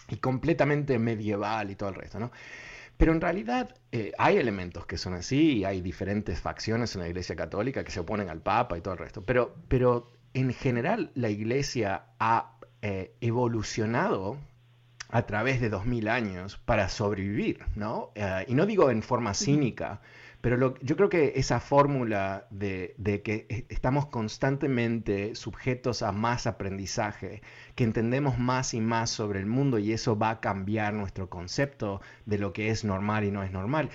y 0.09 0.17
completamente 0.17 0.99
medieval 0.99 1.71
y 1.71 1.77
todo 1.77 1.89
el 1.91 1.95
resto, 1.95 2.19
¿no? 2.19 2.31
Pero 2.97 3.13
en 3.13 3.21
realidad 3.21 3.75
hay 4.19 4.37
elementos 4.37 4.87
que 4.87 4.99
son 4.99 5.15
así 5.15 5.59
y 5.59 5.65
hay 5.65 5.81
diferentes 5.81 6.41
facciones 6.41 6.95
en 6.95 7.01
la 7.01 7.09
Iglesia 7.09 7.35
Católica 7.35 7.83
que 7.83 7.91
se 7.91 7.99
oponen 7.99 8.29
al 8.29 8.41
Papa 8.41 8.79
y 8.79 8.83
todo 8.83 8.95
el 8.95 9.01
resto. 9.01 9.21
Pero, 9.23 9.57
pero 9.67 10.13
en 10.33 10.53
general 10.53 11.11
la 11.15 11.29
Iglesia 11.29 12.05
ha 12.21 12.53
evolucionado 13.21 14.39
a 15.15 15.27
través 15.27 15.61
de 15.61 15.71
dos 15.71 15.87
mil 15.87 16.09
años 16.09 16.59
para 16.65 16.89
sobrevivir, 16.89 17.65
¿no? 17.77 18.11
Eh, 18.17 18.47
y 18.49 18.55
no 18.55 18.67
digo 18.67 18.91
en 18.91 19.01
forma 19.01 19.33
cínica, 19.33 20.01
pero 20.41 20.75
yo 20.81 20.97
creo 20.97 21.09
que 21.09 21.35
esa 21.37 21.61
fórmula 21.61 22.49
de, 22.51 22.97
de, 22.99 23.23
que 23.23 23.67
estamos 23.69 24.07
constantemente 24.07 25.37
sujetos 25.37 26.03
a 26.03 26.11
más 26.11 26.49
aprendizaje, 26.49 27.43
que 27.75 27.85
entendemos 27.85 28.39
más 28.39 28.75
y 28.75 28.81
más 28.81 29.11
sobre 29.11 29.41
el 29.41 29.47
mundo 29.47 29.79
y 29.79 29.93
eso 29.93 30.17
va 30.19 30.31
a 30.31 30.41
cambiar 30.41 30.95
nuestro 30.95 31.29
concepto 31.29 32.01
de 32.27 32.39
lo 32.39 32.53
que 32.53 32.71
es 32.71 32.85
normal 32.85 33.25
y 33.25 33.31
no 33.31 33.43
es 33.43 33.51
normal, 33.51 33.91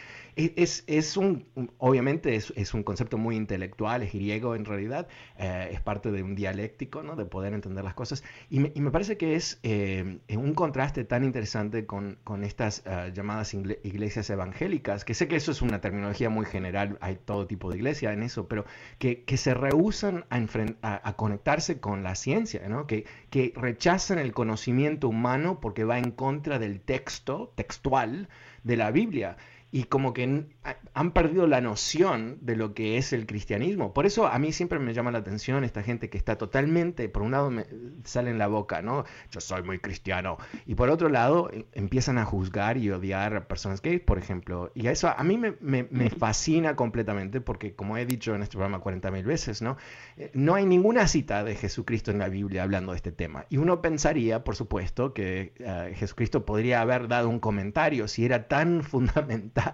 es, 0.55 0.83
es 0.87 1.17
un, 1.17 1.45
obviamente 1.77 2.35
es, 2.35 2.53
es, 2.55 2.73
un 2.73 2.83
concepto 2.83 3.17
muy 3.17 3.35
intelectual, 3.35 4.03
es 4.03 4.13
griego 4.13 4.55
en 4.55 4.65
realidad, 4.65 5.07
eh, 5.37 5.69
es 5.71 5.81
parte 5.81 6.11
de 6.11 6.23
un 6.23 6.35
dialéctico, 6.35 7.03
¿no? 7.03 7.15
De 7.15 7.25
poder 7.25 7.53
entender 7.53 7.83
las 7.83 7.93
cosas. 7.93 8.23
Y 8.49 8.59
me, 8.59 8.71
y 8.73 8.81
me 8.81 8.91
parece 8.91 9.17
que 9.17 9.35
es 9.35 9.59
eh, 9.63 10.19
un 10.29 10.53
contraste 10.53 11.03
tan 11.03 11.23
interesante 11.23 11.85
con, 11.85 12.17
con 12.23 12.43
estas 12.43 12.83
uh, 12.85 13.11
llamadas 13.13 13.53
iglesias 13.53 14.29
evangélicas, 14.29 15.03
que 15.03 15.13
sé 15.13 15.27
que 15.27 15.35
eso 15.35 15.51
es 15.51 15.61
una 15.61 15.81
terminología 15.81 16.29
muy 16.29 16.45
general, 16.45 16.97
hay 17.01 17.17
todo 17.17 17.47
tipo 17.47 17.69
de 17.69 17.77
iglesia 17.77 18.13
en 18.13 18.23
eso, 18.23 18.47
pero 18.47 18.65
que, 18.97 19.23
que 19.23 19.37
se 19.37 19.53
rehusan 19.53 20.25
a, 20.29 20.37
a, 20.81 21.09
a, 21.09 21.13
conectarse 21.15 21.79
con 21.79 22.03
la 22.03 22.15
ciencia, 22.15 22.67
¿no? 22.69 22.87
Que, 22.87 23.05
que 23.29 23.53
rechazan 23.69 24.17
el 24.17 24.33
conocimiento 24.33 25.07
humano 25.07 25.59
porque 25.59 25.83
va 25.83 25.99
en 25.99 26.09
contra 26.09 26.57
del 26.57 26.81
texto 26.81 27.53
textual 27.55 28.27
de 28.63 28.77
la 28.77 28.89
Biblia. 28.89 29.37
y 29.71 29.83
como 29.83 30.13
que 30.13 30.47
han 30.93 31.11
perdido 31.11 31.47
la 31.47 31.61
noción 31.61 32.37
de 32.41 32.55
lo 32.55 32.73
que 32.73 32.97
es 32.97 33.13
el 33.13 33.25
cristianismo. 33.25 33.93
Por 33.93 34.05
eso 34.05 34.27
a 34.27 34.37
mí 34.39 34.51
siempre 34.51 34.79
me 34.79 34.93
llama 34.93 35.11
la 35.11 35.19
atención 35.19 35.63
esta 35.63 35.83
gente 35.83 36.09
que 36.09 36.17
está 36.17 36.37
totalmente, 36.37 37.09
por 37.09 37.21
un 37.21 37.31
lado 37.31 37.49
me 37.49 37.65
sale 38.03 38.31
en 38.31 38.37
la 38.37 38.47
boca, 38.47 38.81
¿no? 38.81 39.05
Yo 39.31 39.41
soy 39.41 39.63
muy 39.63 39.79
cristiano. 39.79 40.37
Y 40.65 40.75
por 40.75 40.89
otro 40.89 41.09
lado 41.09 41.49
eh, 41.51 41.65
empiezan 41.73 42.17
a 42.17 42.25
juzgar 42.25 42.77
y 42.77 42.89
odiar 42.91 43.35
a 43.35 43.47
personas 43.47 43.81
gays, 43.81 44.01
por 44.01 44.17
ejemplo. 44.17 44.71
Y 44.75 44.87
eso 44.87 45.09
a 45.09 45.23
mí 45.23 45.37
me, 45.37 45.55
me, 45.61 46.09
fascina 46.09 46.75
completamente 46.75 47.41
porque, 47.41 47.75
como 47.75 47.97
he 47.97 48.05
dicho 48.05 48.35
en 48.35 48.41
este 48.41 48.53
programa 48.53 48.79
40 48.79 49.11
mil 49.11 49.25
veces, 49.25 49.61
¿no? 49.61 49.77
Eh, 50.17 50.31
no 50.33 50.55
hay 50.55 50.65
ninguna 50.65 51.07
cita 51.07 51.43
de 51.43 51.55
Jesucristo 51.55 52.11
en 52.11 52.19
la 52.19 52.29
Biblia 52.29 52.63
hablando 52.63 52.91
de 52.91 52.97
este 52.97 53.11
tema. 53.11 53.45
Y 53.49 53.57
uno 53.57 53.81
pensaría, 53.81 54.43
por 54.43 54.55
supuesto, 54.55 55.13
que 55.13 55.53
eh, 55.59 55.93
Jesucristo 55.95 56.45
podría 56.45 56.81
haber 56.81 57.07
dado 57.07 57.29
un 57.29 57.39
comentario 57.39 58.07
si 58.07 58.25
era 58.25 58.47
tan 58.47 58.83
fundamental 58.83 59.73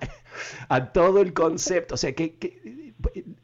a 0.69 0.84
todo 0.91 1.21
el 1.21 1.33
concepto. 1.33 1.95
O 1.95 1.97
sea, 1.97 2.13
que, 2.13 2.93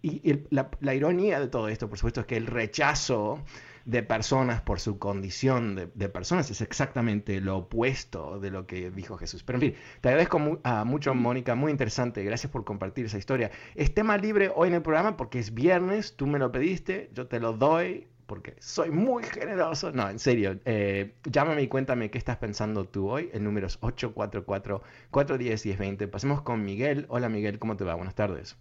y, 0.01 0.39
la, 0.50 0.95
ironía 0.95 1.39
de 1.39 1.48
todo 1.48 1.67
esto, 1.67 1.89
por 1.89 1.98
supuesto, 1.98 2.21
es 2.21 2.27
que 2.27 2.38
el 2.38 2.48
rechazo 2.48 3.43
de 3.86 4.03
personas 4.03 4.62
por 4.62 4.79
su 4.79 5.00
condición 5.00 5.75
de, 5.75 6.10
personas 6.10 6.51
es 6.51 6.62
exactamente 6.62 7.41
lo 7.41 7.57
opuesto 7.57 8.39
de 8.39 8.51
lo 8.51 8.67
que 8.67 8.91
dijo 8.91 9.17
Jesús. 9.17 9.43
Pero 9.43 9.57
en 9.57 9.62
fin, 9.62 9.75
te 10.01 10.10
agradezco 10.10 10.39
mucho, 10.39 11.15
Mónica, 11.15 11.55
muy 11.55 11.71
interesante. 11.71 12.24
Gracias 12.24 12.51
por 12.51 12.63
compartir 12.63 13.05
esa 13.05 13.17
historia. 13.17 13.51
Es 13.75 13.93
tema 13.93 14.17
libre 14.17 14.51
hoy 14.55 14.69
en 14.69 14.75
el 14.75 14.81
programa 14.81 15.17
porque 15.17 15.39
es 15.39 15.53
viernes, 15.53 16.15
tú 16.15 16.27
me 16.27 16.39
lo 16.39 16.51
pediste, 16.51 17.10
yo 17.13 17.27
te 17.27 17.39
lo 17.39 17.53
doy 17.53 18.07
porque 18.31 18.53
soy 18.59 18.91
muy 18.91 19.23
generoso. 19.23 19.91
No, 19.91 20.09
en 20.09 20.17
serio, 20.17 20.55
eh, 20.63 21.15
llámame 21.29 21.63
y 21.63 21.67
cuéntame 21.67 22.09
qué 22.09 22.17
estás 22.17 22.38
pensando 22.38 22.85
tú 22.85 23.09
hoy. 23.09 23.29
El 23.33 23.43
número 23.43 23.67
es 23.67 23.77
844-410-1020. 23.81 26.09
Pasemos 26.09 26.41
con 26.41 26.63
Miguel. 26.63 27.07
Hola 27.09 27.27
Miguel, 27.27 27.59
¿cómo 27.59 27.75
te 27.75 27.83
va? 27.83 27.95
Buenas 27.95 28.15
tardes. 28.15 28.57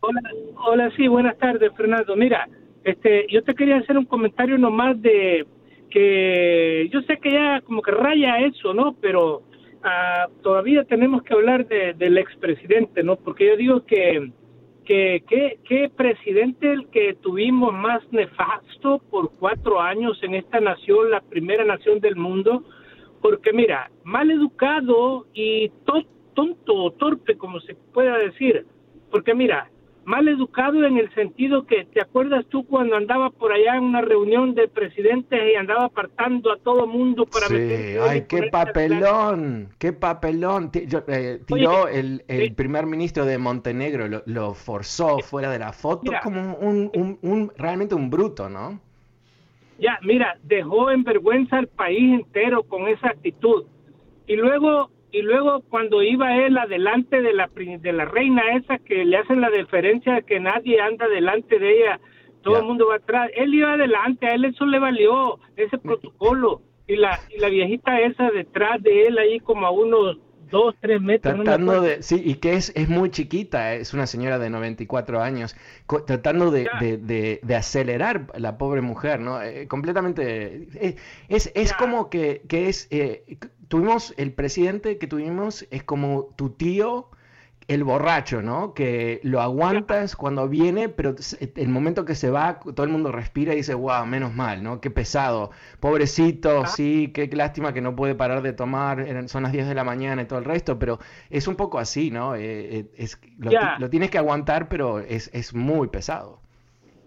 Hola, 0.00 0.20
hola, 0.66 0.90
sí, 0.96 1.06
buenas 1.06 1.38
tardes, 1.38 1.70
Fernando. 1.76 2.16
Mira, 2.16 2.48
este, 2.82 3.28
yo 3.30 3.44
te 3.44 3.54
quería 3.54 3.76
hacer 3.76 3.96
un 3.96 4.06
comentario 4.06 4.58
nomás 4.58 5.00
de 5.00 5.46
que 5.88 6.88
yo 6.92 7.02
sé 7.02 7.18
que 7.18 7.30
ya 7.30 7.60
como 7.60 7.82
que 7.82 7.92
raya 7.92 8.40
eso, 8.40 8.74
¿no? 8.74 8.96
Pero 9.00 9.44
ah, 9.84 10.26
todavía 10.42 10.82
tenemos 10.82 11.22
que 11.22 11.34
hablar 11.34 11.68
del 11.68 12.18
expresidente, 12.18 13.04
¿no? 13.04 13.14
Porque 13.14 13.46
yo 13.46 13.56
digo 13.56 13.86
que 13.86 14.32
que 14.90 15.58
qué 15.64 15.88
presidente 15.96 16.72
el 16.72 16.88
que 16.88 17.14
tuvimos 17.14 17.72
más 17.72 18.02
nefasto 18.10 18.98
por 19.10 19.30
cuatro 19.38 19.80
años 19.80 20.18
en 20.22 20.34
esta 20.34 20.58
nación, 20.58 21.12
la 21.12 21.20
primera 21.20 21.64
nación 21.64 22.00
del 22.00 22.16
mundo, 22.16 22.64
porque 23.22 23.52
mira, 23.52 23.88
mal 24.02 24.32
educado 24.32 25.26
y 25.32 25.70
tonto, 26.34 26.90
torpe, 26.98 27.36
como 27.36 27.60
se 27.60 27.76
pueda 27.92 28.18
decir, 28.18 28.66
porque 29.12 29.32
mira, 29.32 29.70
mal 30.04 30.26
educado 30.28 30.84
en 30.84 30.96
el 30.96 31.12
sentido 31.14 31.66
que, 31.66 31.84
¿te 31.84 32.00
acuerdas 32.00 32.44
tú 32.46 32.64
cuando 32.64 32.96
andaba 32.96 33.30
por 33.30 33.52
allá 33.52 33.76
en 33.76 33.84
una 33.84 34.00
reunión 34.00 34.54
de 34.54 34.68
presidentes 34.68 35.40
y 35.52 35.56
andaba 35.56 35.84
apartando 35.84 36.52
a 36.52 36.56
todo 36.58 36.86
mundo 36.86 37.26
para 37.26 37.46
sí, 37.46 37.96
ay, 38.00 38.24
qué 38.28 38.44
papelón, 38.50 39.68
qué 39.78 39.92
papelón. 39.92 40.70
Eh, 40.74 41.40
tiró 41.46 41.88
el, 41.88 42.24
el 42.28 42.54
primer 42.54 42.86
ministro 42.86 43.24
de 43.24 43.38
Montenegro, 43.38 44.22
lo, 44.24 44.54
forzó 44.54 45.18
fuera 45.20 45.50
de 45.50 45.58
la 45.58 45.72
foto 45.72 46.12
como 46.22 46.54
un, 46.56 46.90
un, 46.94 47.18
un, 47.22 47.52
realmente 47.56 47.94
un 47.94 48.10
bruto, 48.10 48.48
¿no? 48.48 48.80
Ya, 49.78 49.98
mira, 50.02 50.36
dejó 50.42 50.90
en 50.90 51.04
vergüenza 51.04 51.58
al 51.58 51.66
país 51.66 52.20
entero 52.20 52.62
con 52.64 52.86
esa 52.88 53.08
actitud. 53.08 53.64
Y 54.26 54.36
luego 54.36 54.90
y 55.12 55.22
luego 55.22 55.62
cuando 55.68 56.02
iba 56.02 56.36
él 56.36 56.56
adelante 56.56 57.20
de 57.20 57.32
la 57.32 57.48
de 57.54 57.92
la 57.92 58.04
reina 58.04 58.42
esa 58.54 58.78
que 58.78 59.04
le 59.04 59.16
hacen 59.16 59.40
la 59.40 59.50
deferencia 59.50 60.14
de 60.14 60.22
que 60.22 60.40
nadie 60.40 60.80
anda 60.80 61.08
delante 61.08 61.58
de 61.58 61.78
ella 61.78 62.00
todo 62.42 62.58
el 62.58 62.64
mundo 62.64 62.86
va 62.88 62.96
atrás 62.96 63.30
él 63.34 63.54
iba 63.54 63.72
adelante 63.72 64.26
a 64.26 64.34
él 64.34 64.44
eso 64.44 64.64
le 64.66 64.78
valió 64.78 65.38
ese 65.56 65.78
protocolo 65.78 66.62
y 66.86 66.96
la 66.96 67.20
y 67.28 67.38
la 67.38 67.48
viejita 67.48 68.00
esa 68.00 68.30
detrás 68.30 68.82
de 68.82 69.06
él 69.06 69.18
ahí 69.18 69.40
como 69.40 69.66
a 69.66 69.70
unos 69.70 70.18
dos, 70.50 70.74
tres 70.80 71.00
metros. 71.00 71.34
Tratando 71.34 71.80
de, 71.80 72.02
sí, 72.02 72.20
y 72.24 72.34
que 72.36 72.54
es, 72.54 72.72
es 72.74 72.88
muy 72.88 73.10
chiquita, 73.10 73.74
es 73.74 73.94
una 73.94 74.06
señora 74.06 74.38
de 74.38 74.50
94 74.50 75.22
años, 75.22 75.56
tratando 76.06 76.50
de, 76.50 76.68
de, 76.80 77.40
de, 77.42 77.56
acelerar 77.56 78.26
la 78.36 78.58
pobre 78.58 78.80
mujer, 78.80 79.20
¿no? 79.20 79.40
Eh, 79.42 79.68
completamente, 79.68 80.68
eh, 80.74 80.96
es, 81.28 81.50
es 81.54 81.72
como 81.72 82.10
que, 82.10 82.42
que 82.48 82.68
es, 82.68 82.88
eh, 82.90 83.38
tuvimos, 83.68 84.14
el 84.16 84.32
presidente 84.32 84.98
que 84.98 85.06
tuvimos 85.06 85.66
es 85.70 85.82
como 85.84 86.34
tu 86.36 86.50
tío, 86.50 87.08
el 87.70 87.84
borracho, 87.84 88.42
¿no? 88.42 88.74
Que 88.74 89.20
lo 89.22 89.40
aguantas 89.40 90.16
cuando 90.16 90.48
viene, 90.48 90.88
pero 90.88 91.14
el 91.54 91.68
momento 91.68 92.04
que 92.04 92.16
se 92.16 92.28
va, 92.28 92.58
todo 92.58 92.82
el 92.82 92.90
mundo 92.90 93.12
respira 93.12 93.52
y 93.52 93.58
dice, 93.58 93.74
wow, 93.74 94.04
menos 94.06 94.34
mal, 94.34 94.64
¿no? 94.64 94.80
Qué 94.80 94.90
pesado. 94.90 95.52
Pobrecito, 95.78 96.66
sí, 96.66 97.12
qué 97.14 97.28
lástima 97.32 97.72
que 97.72 97.80
no 97.80 97.94
puede 97.94 98.16
parar 98.16 98.42
de 98.42 98.52
tomar, 98.52 99.06
son 99.28 99.44
las 99.44 99.52
10 99.52 99.68
de 99.68 99.74
la 99.76 99.84
mañana 99.84 100.22
y 100.22 100.24
todo 100.24 100.40
el 100.40 100.46
resto, 100.46 100.80
pero 100.80 100.98
es 101.30 101.46
un 101.46 101.54
poco 101.54 101.78
así, 101.78 102.10
¿no? 102.10 102.34
Eh, 102.34 102.40
eh, 102.78 102.86
es, 102.96 103.20
lo, 103.38 103.88
tienes 103.88 104.10
que 104.10 104.18
aguantar, 104.18 104.68
pero 104.68 104.98
es, 104.98 105.30
es 105.32 105.54
muy 105.54 105.86
pesado. 105.86 106.40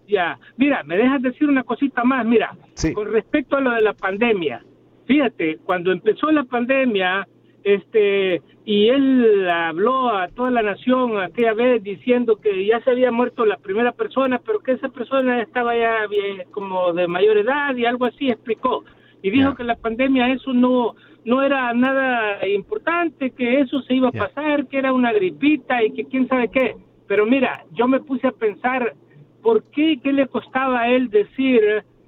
Ya, 0.08 0.38
mira, 0.56 0.82
me 0.84 0.96
dejas 0.96 1.20
decir 1.20 1.46
una 1.46 1.64
cosita 1.64 2.04
más, 2.04 2.24
mira, 2.24 2.56
con 2.94 3.12
respecto 3.12 3.58
a 3.58 3.60
lo 3.60 3.72
de 3.72 3.82
la 3.82 3.92
pandemia 3.92 4.64
Fíjate, 5.06 5.58
cuando 5.64 5.92
empezó 5.92 6.30
la 6.30 6.44
pandemia, 6.44 7.26
este, 7.64 8.42
y 8.66 8.88
él 8.88 9.48
habló 9.48 10.10
a 10.10 10.28
toda 10.28 10.50
la 10.50 10.62
nación 10.62 11.18
aquella 11.18 11.54
vez 11.54 11.82
diciendo 11.82 12.36
que 12.36 12.66
ya 12.66 12.80
se 12.82 12.90
había 12.90 13.10
muerto 13.10 13.46
la 13.46 13.56
primera 13.56 13.92
persona, 13.92 14.40
pero 14.44 14.60
que 14.60 14.72
esa 14.72 14.90
persona 14.90 15.40
estaba 15.40 15.74
ya 15.76 16.06
bien, 16.06 16.44
como 16.50 16.92
de 16.92 17.08
mayor 17.08 17.38
edad 17.38 17.74
y 17.74 17.86
algo 17.86 18.04
así 18.04 18.28
explicó. 18.28 18.84
Y 19.22 19.30
dijo 19.30 19.54
que 19.54 19.64
la 19.64 19.76
pandemia 19.76 20.30
eso 20.30 20.52
no 20.52 20.94
no 21.24 21.42
era 21.42 21.72
nada 21.72 22.46
importante, 22.46 23.30
que 23.30 23.60
eso 23.60 23.80
se 23.82 23.94
iba 23.94 24.08
a 24.08 24.12
pasar, 24.12 24.66
que 24.66 24.78
era 24.78 24.92
una 24.92 25.12
gripita 25.12 25.82
y 25.82 25.92
que 25.92 26.04
quién 26.04 26.28
sabe 26.28 26.48
qué. 26.48 26.76
Pero 27.06 27.26
mira, 27.26 27.64
yo 27.72 27.88
me 27.88 28.00
puse 28.00 28.26
a 28.26 28.32
pensar, 28.32 28.94
¿por 29.42 29.64
qué? 29.70 29.98
¿Qué 30.02 30.12
le 30.12 30.26
costaba 30.26 30.82
a 30.82 30.90
él 30.90 31.08
decir, 31.08 31.62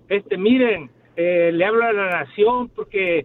este, 0.09 0.37
miren, 0.37 0.91
eh, 1.17 1.51
le 1.53 1.65
hablo 1.65 1.85
a 1.85 1.93
la 1.93 2.11
nación 2.11 2.69
porque 2.69 3.25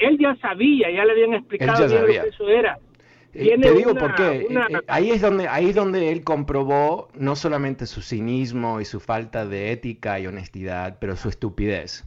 él 0.00 0.18
ya 0.18 0.36
sabía, 0.36 0.90
ya 0.90 1.04
le 1.04 1.12
habían 1.12 1.34
explicado 1.34 1.86
bien 1.86 2.00
lo 2.00 2.06
que 2.06 2.28
eso 2.28 2.48
era. 2.48 2.78
Eh, 3.34 3.58
te 3.58 3.72
digo 3.72 3.94
por 3.94 4.14
qué. 4.14 4.46
Eh, 4.50 4.80
ahí, 4.88 5.10
es 5.10 5.22
donde, 5.22 5.48
ahí 5.48 5.70
es 5.70 5.74
donde 5.74 6.12
él 6.12 6.22
comprobó 6.22 7.08
no 7.14 7.34
solamente 7.34 7.86
su 7.86 8.02
cinismo 8.02 8.80
y 8.80 8.84
su 8.84 9.00
falta 9.00 9.46
de 9.46 9.72
ética 9.72 10.20
y 10.20 10.26
honestidad, 10.26 10.98
pero 11.00 11.16
su 11.16 11.28
estupidez. 11.28 12.04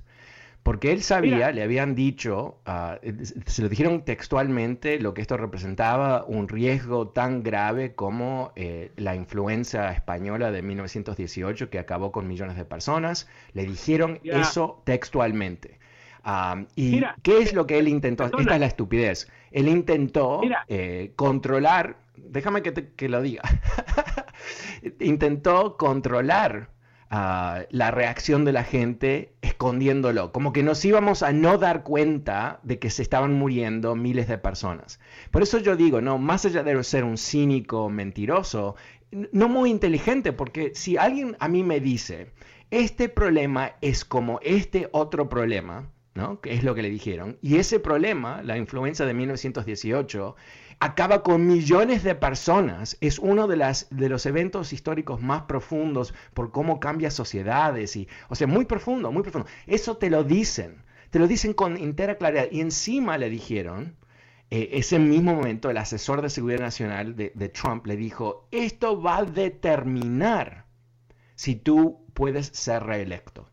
Porque 0.62 0.92
él 0.92 1.04
sabía, 1.04 1.52
le 1.52 1.62
habían 1.62 1.94
dicho, 1.94 2.58
ah, 2.66 3.00
se 3.46 3.62
lo 3.62 3.70
dijeron 3.70 4.04
textualmente, 4.04 5.00
lo 5.00 5.14
que 5.14 5.22
esto 5.22 5.38
representaba 5.38 6.26
un 6.26 6.48
riesgo 6.48 7.10
tan 7.10 7.44
grave 7.44 7.94
como 7.94 8.52
eh, 8.56 8.92
la 8.96 9.16
influenza 9.16 9.92
española 9.92 10.52
de 10.52 10.64
1918 10.64 11.70
que 11.70 11.78
acabó 11.78 12.12
con 12.12 12.28
millones 12.28 12.58
de 12.58 12.66
personas. 12.66 13.30
Le 13.54 13.66
dijeron 13.66 14.20
eso 14.24 14.82
textualmente. 14.86 15.78
Ah, 16.28 16.66
¿Y 16.76 17.02
qué 17.22 17.38
es 17.38 17.54
lo 17.54 17.68
que 17.68 17.78
él 17.78 17.88
intentó? 17.88 18.26
Esta 18.26 18.56
es 18.56 18.60
la 18.60 18.66
estupidez. 18.66 19.32
Él 19.52 19.68
intentó 19.68 20.42
eh, 20.68 21.14
controlar, 21.16 21.98
déjame 22.18 22.64
que, 22.64 22.74
que 22.74 23.08
lo 23.08 23.22
diga, 23.22 23.44
intentó 25.00 25.78
controlar 25.78 26.72
la 27.10 27.92
reacción 27.92 28.44
de 28.44 28.52
la 28.52 28.64
gente 28.64 29.34
escondiéndolo, 29.42 30.32
como 30.32 30.52
que 30.52 30.64
nos 30.64 30.84
íbamos 30.84 31.24
a 31.24 31.32
no 31.32 31.58
dar 31.58 31.84
cuenta 31.84 32.60
de 32.64 32.80
que 32.80 32.90
se 32.90 33.04
estaban 33.04 33.34
muriendo 33.34 33.96
miles 33.96 34.28
de 34.28 34.38
personas. 34.38 35.00
Por 35.32 35.44
eso 35.44 35.60
yo 35.60 35.76
digo, 35.76 36.02
no, 36.02 36.18
más 36.18 36.46
allá 36.46 36.64
de 36.64 36.84
ser 36.84 37.04
un 37.04 37.18
cínico 37.18 37.90
mentiroso, 37.90 38.76
no 39.32 39.48
muy 39.48 39.70
inteligente, 39.70 40.34
porque 40.34 40.72
si 40.76 40.98
alguien 40.98 41.38
a 41.40 41.48
mí 41.48 41.64
me 41.64 41.80
dice, 41.80 42.32
este 42.72 43.08
problema 43.08 43.74
es 43.82 44.04
como 44.04 44.40
este 44.42 44.90
otro 44.92 45.30
problema, 45.30 45.90
¿no? 46.16 46.40
Que 46.40 46.54
es 46.54 46.64
lo 46.64 46.74
que 46.74 46.82
le 46.82 46.90
dijeron, 46.90 47.38
y 47.42 47.58
ese 47.58 47.80
problema, 47.80 48.42
la 48.42 48.58
influenza 48.58 49.06
de 49.06 49.14
1918, 49.14 50.36
acaba 50.80 51.24
con 51.24 51.46
millones 51.46 52.04
de 52.04 52.16
personas. 52.16 52.98
Es 53.02 53.20
uno 53.20 53.48
de, 53.48 53.58
las, 53.58 53.88
de 53.92 54.10
los 54.10 54.26
eventos 54.26 54.74
históricos 54.74 55.22
más 55.22 55.44
profundos 55.44 56.14
por 56.34 56.52
cómo 56.52 56.80
cambia 56.80 57.12
sociedades. 57.12 57.96
Y, 57.96 58.08
o 58.30 58.36
sea, 58.36 58.48
muy 58.48 58.66
profundo, 58.66 59.12
muy 59.12 59.24
profundo. 59.24 59.48
Eso 59.68 59.98
te 59.98 60.10
lo 60.10 60.24
dicen, 60.24 60.84
te 61.12 61.20
lo 61.20 61.28
dicen 61.28 61.54
con 61.54 61.78
entera 61.78 62.18
claridad. 62.18 62.48
Y 62.52 62.62
encima 62.62 63.18
le 63.18 63.30
dijeron, 63.30 63.98
eh, 64.52 64.70
ese 64.74 65.00
mismo 65.00 65.36
momento, 65.36 65.70
el 65.70 65.78
asesor 65.78 66.22
de 66.22 66.30
seguridad 66.30 66.62
nacional 66.62 67.16
de, 67.16 67.32
de 67.36 67.50
Trump 67.50 67.86
le 67.86 67.98
dijo, 67.98 68.48
esto 68.52 69.02
va 69.02 69.18
a 69.18 69.26
determinar 69.26 70.66
si 71.36 71.56
tú 71.56 72.06
puedes 72.14 72.48
ser 72.48 72.84
reelecto. 72.84 73.50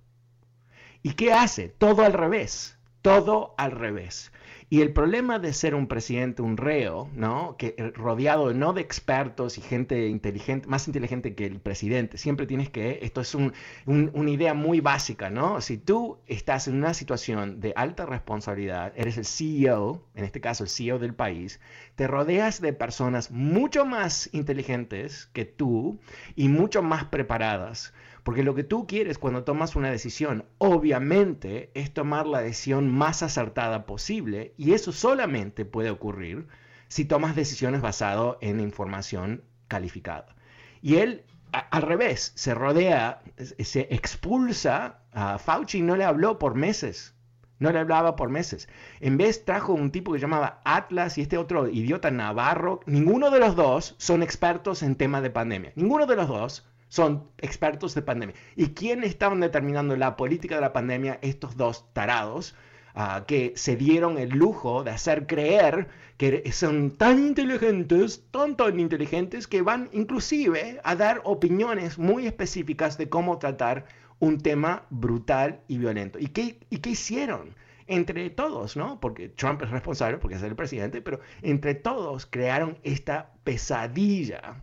¿Y 1.03 1.15
qué 1.15 1.33
hace? 1.33 1.69
Todo 1.69 2.05
al 2.05 2.13
revés, 2.13 2.79
todo 3.03 3.55
al 3.59 3.73
revés. 3.73 4.31
Y 4.71 4.81
el 4.81 4.93
problema 4.93 5.39
de 5.39 5.53
ser 5.53 5.75
un 5.75 5.87
presidente, 5.87 6.41
un 6.41 6.57
reo, 6.57 7.11
¿no? 7.15 7.57
Que 7.59 7.75
eh, 7.77 7.91
rodeado 7.91 8.55
no 8.55 8.73
de 8.73 8.81
expertos 8.81 9.59
y 9.59 9.61
gente 9.61 10.07
inteligente, 10.09 10.67
más 10.67 10.87
inteligente 10.87 11.35
que 11.35 11.45
el 11.45 11.61
presidente, 11.61 12.17
siempre 12.17 12.47
tienes 12.47 12.71
que, 12.71 13.01
esto 13.03 13.21
es 13.21 13.35
una 13.35 14.31
idea 14.31 14.55
muy 14.55 14.81
básica, 14.81 15.29
¿no? 15.29 15.61
Si 15.61 15.77
tú 15.77 16.21
estás 16.27 16.69
en 16.69 16.77
una 16.77 16.95
situación 16.95 17.61
de 17.61 17.75
alta 17.77 18.07
responsabilidad, 18.07 18.95
eres 18.97 19.19
el 19.19 19.27
CEO, 19.27 20.07
en 20.15 20.25
este 20.25 20.41
caso 20.41 20.65
el 20.65 20.71
CEO 20.71 20.99
del 20.99 21.15
país, 21.15 21.61
te 21.97 22.07
rodeas 22.07 22.63
de 22.63 22.73
personas 22.73 23.31
mucho 23.31 23.85
más 23.85 24.31
inteligentes 24.33 25.29
que 25.35 25.45
tú 25.45 26.01
y 26.35 26.49
mucho 26.49 26.83
más 26.83 27.05
preparadas 27.05 27.93
porque 28.23 28.45
lo 28.45 28.55
que 28.55 28.65
tú 28.65 28.87
quieres 28.87 29.19
cuando 29.19 29.45
tomas 29.45 29.75
una 29.77 29.91
decisión, 29.91 30.45
obviamente, 30.59 31.71
es 31.75 31.93
tomar 31.93 32.27
la 32.27 32.41
decisión 32.41 32.91
más 32.91 33.23
acertada 33.23 33.85
posible 33.85 34.55
y 34.57 34.73
eso 34.73 34.93
solamente 34.93 35.65
puede 35.65 35.91
ocurrir 35.91 36.47
si 36.89 37.05
tomas 37.05 37.35
decisiones 37.35 37.81
basadas 37.81 38.37
en 38.41 38.61
información 38.61 39.43
calificada. 39.67 40.37
Y 40.83 40.97
él, 40.97 41.25
al 41.53 41.83
revés, 41.83 42.33
se 42.35 42.55
rodea, 42.55 43.23
se 43.37 43.89
expulsa 43.91 45.03
a 45.13 45.39
Fauci 45.39 45.83
no 45.83 45.97
le 45.97 46.05
habló 46.05 46.39
por 46.39 46.55
meses. 46.55 47.15
No 47.59 47.71
le 47.71 47.79
hablaba 47.79 48.17
por 48.17 48.29
meses. 48.29 48.69
En 49.01 49.17
vez 49.17 49.45
trajo 49.45 49.73
un 49.73 49.93
tipo 49.93 50.13
que 50.13 50.19
llamaba 50.19 50.61
Atlas 50.65 51.17
y 51.17 51.23
este 51.23 51.39
otro 51.39 51.69
idiota 51.69 52.11
Navarro. 52.11 52.81
Ninguno 52.87 53.31
de 53.31 53.39
los 53.39 53.55
dos 53.55 53.95
son 53.99 54.23
expertos 54.23 54.83
en 54.83 54.97
tema 54.97 55.21
de 55.21 55.31
pandemia. 55.31 55.73
Ninguno 55.77 56.07
de 56.07 56.17
los 56.17 56.27
dos 56.27 56.67
son 56.93 57.31
expertos 57.39 57.95
de 57.95 58.03
pandemia. 58.03 58.37
¿Y 58.55 58.75
quién 58.75 59.03
estaban 59.03 59.41
determinando 59.41 59.97
la 59.97 60.15
política 60.15 60.57
de 60.57 60.61
la 60.61 60.75
pandemia? 60.75 61.19
Estos 61.23 61.57
dos 61.57 61.87
tarados 61.95 62.55
ah, 62.95 63.25
que 63.27 63.55
se 63.57 63.77
dieron 63.77 64.19
el 64.19 64.29
lujo 64.29 64.85
de 64.85 64.91
hacer 64.91 65.27
creer 65.27 65.89
que 66.19 66.53
son 66.53 66.91
tan 66.91 67.19
inteligentes, 67.19 68.25
tan 68.31 68.59
tan 68.59 68.79
inteligentes, 68.79 69.47
que 69.47 69.63
van 69.63 69.89
inclusive 69.93 70.83
a 70.85 70.95
dar 70.95 71.23
opiniones 71.25 71.99
muy 71.99 72.27
específicas 72.27 72.99
de 72.99 73.09
cómo 73.09 73.39
tratar 73.39 73.87
un 74.19 74.43
tema 74.43 74.85
brutal 74.91 75.63
y 75.69 75.79
violento. 75.79 76.19
¿Y 76.19 76.27
qué, 76.27 76.61
y 76.69 76.79
qué 76.81 76.91
hicieron? 76.91 77.55
entre 77.89 78.31
todos, 78.31 78.77
¿no? 78.77 79.01
Porque 79.01 79.29
Trump 79.31 79.61
es 79.63 79.71
responsable 79.71 80.19
porque 80.19 80.37
es 80.37 80.43
el 80.43 80.55
presidente, 80.55 81.03
pero 81.03 81.21
entre 81.43 81.75
todos 81.75 82.27
crearon 82.27 82.79
esta 82.85 83.33
pesadilla 83.45 84.63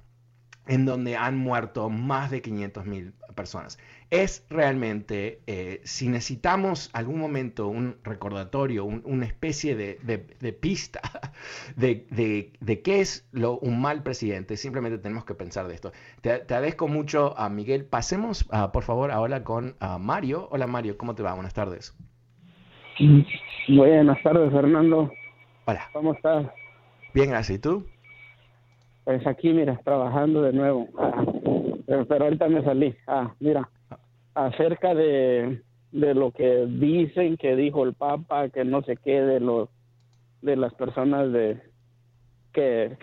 en 0.69 0.86
donde 0.86 1.17
han 1.17 1.36
muerto 1.36 1.89
más 1.89 2.29
de 2.29 2.41
500 2.43 2.86
mil 2.86 3.13
personas. 3.36 3.79
Es 4.12 4.45
realmente, 4.49 5.41
eh, 5.47 5.82
si 5.84 6.08
necesitamos 6.08 6.91
algún 6.93 7.19
momento 7.19 7.67
un 7.67 7.95
recordatorio, 8.03 8.86
una 8.86 9.25
especie 9.25 9.75
de, 9.75 10.53
pista 10.53 11.01
de, 11.75 12.82
qué 12.84 13.01
es 13.01 13.27
lo, 13.32 13.58
un 13.58 13.82
mal 13.82 14.03
presidente, 14.03 14.58
simplemente 14.58 14.99
tenemos 14.99 15.25
que 15.25 15.34
pensar 15.34 15.67
de 15.67 15.73
esto. 15.73 15.91
Te, 16.21 16.34
agradezco 16.34 16.88
mucho 16.88 17.38
a 17.38 17.49
Miguel. 17.49 17.86
Pasemos, 17.86 18.47
ah, 18.51 18.71
por 18.71 18.84
favor, 18.84 19.12
ahora 19.12 19.43
con 19.43 19.75
ah, 19.79 19.97
Mario. 19.97 20.47
Hola 20.51 20.67
Mario, 20.67 20.97
¿cómo 20.97 21.15
te 21.15 21.23
va? 21.23 21.34
Buenas 21.34 21.55
tardes. 21.55 21.97
Buenas 23.67 24.21
tardes, 24.21 24.51
Fernando. 24.51 25.12
Hola. 25.65 25.89
¿Cómo 25.93 26.13
estás? 26.13 26.45
Bien, 27.13 27.29
gracias. 27.29 27.58
¿Y 27.58 27.62
tú? 27.62 27.86
Pues 29.03 29.25
aquí, 29.25 29.51
mira, 29.53 29.79
trabajando 29.83 30.41
de 30.41 30.53
nuevo. 30.53 30.88
Ah, 30.97 31.25
pero, 32.07 32.25
ahorita 32.25 32.47
me 32.47 32.63
salí. 32.63 32.95
Ah, 33.07 33.33
mira, 33.39 33.69
acerca 34.35 34.93
de, 34.93 35.62
de 35.91 36.13
lo 36.13 36.31
que 36.31 36.65
dicen 36.67 37.38
que 37.38 37.55
dijo 37.55 37.83
el 37.83 37.93
Papa, 37.93 38.49
que 38.49 38.63
no 38.63 38.83
se 38.83 38.97
quede 38.97 39.39
los 39.39 39.69
de 40.41 40.55
las 40.55 40.73
personas 40.75 41.31
de 41.31 41.62
que 42.53 42.97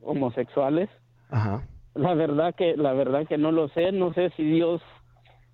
homosexuales. 0.00 0.90
Ajá. 1.30 1.66
La 1.94 2.14
verdad 2.14 2.54
que 2.54 2.76
la 2.76 2.92
verdad 2.92 3.26
que 3.26 3.38
no 3.38 3.52
lo 3.52 3.68
sé, 3.68 3.92
no 3.92 4.12
sé 4.14 4.30
si 4.30 4.42
Dios 4.42 4.82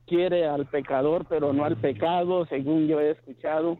quiere 0.06 0.46
al 0.46 0.66
pecador, 0.66 1.26
pero 1.28 1.52
no 1.52 1.64
al 1.64 1.76
pecado, 1.76 2.46
según 2.46 2.87
yo 2.87 3.00
he 3.00 3.11
escuchado. 3.11 3.78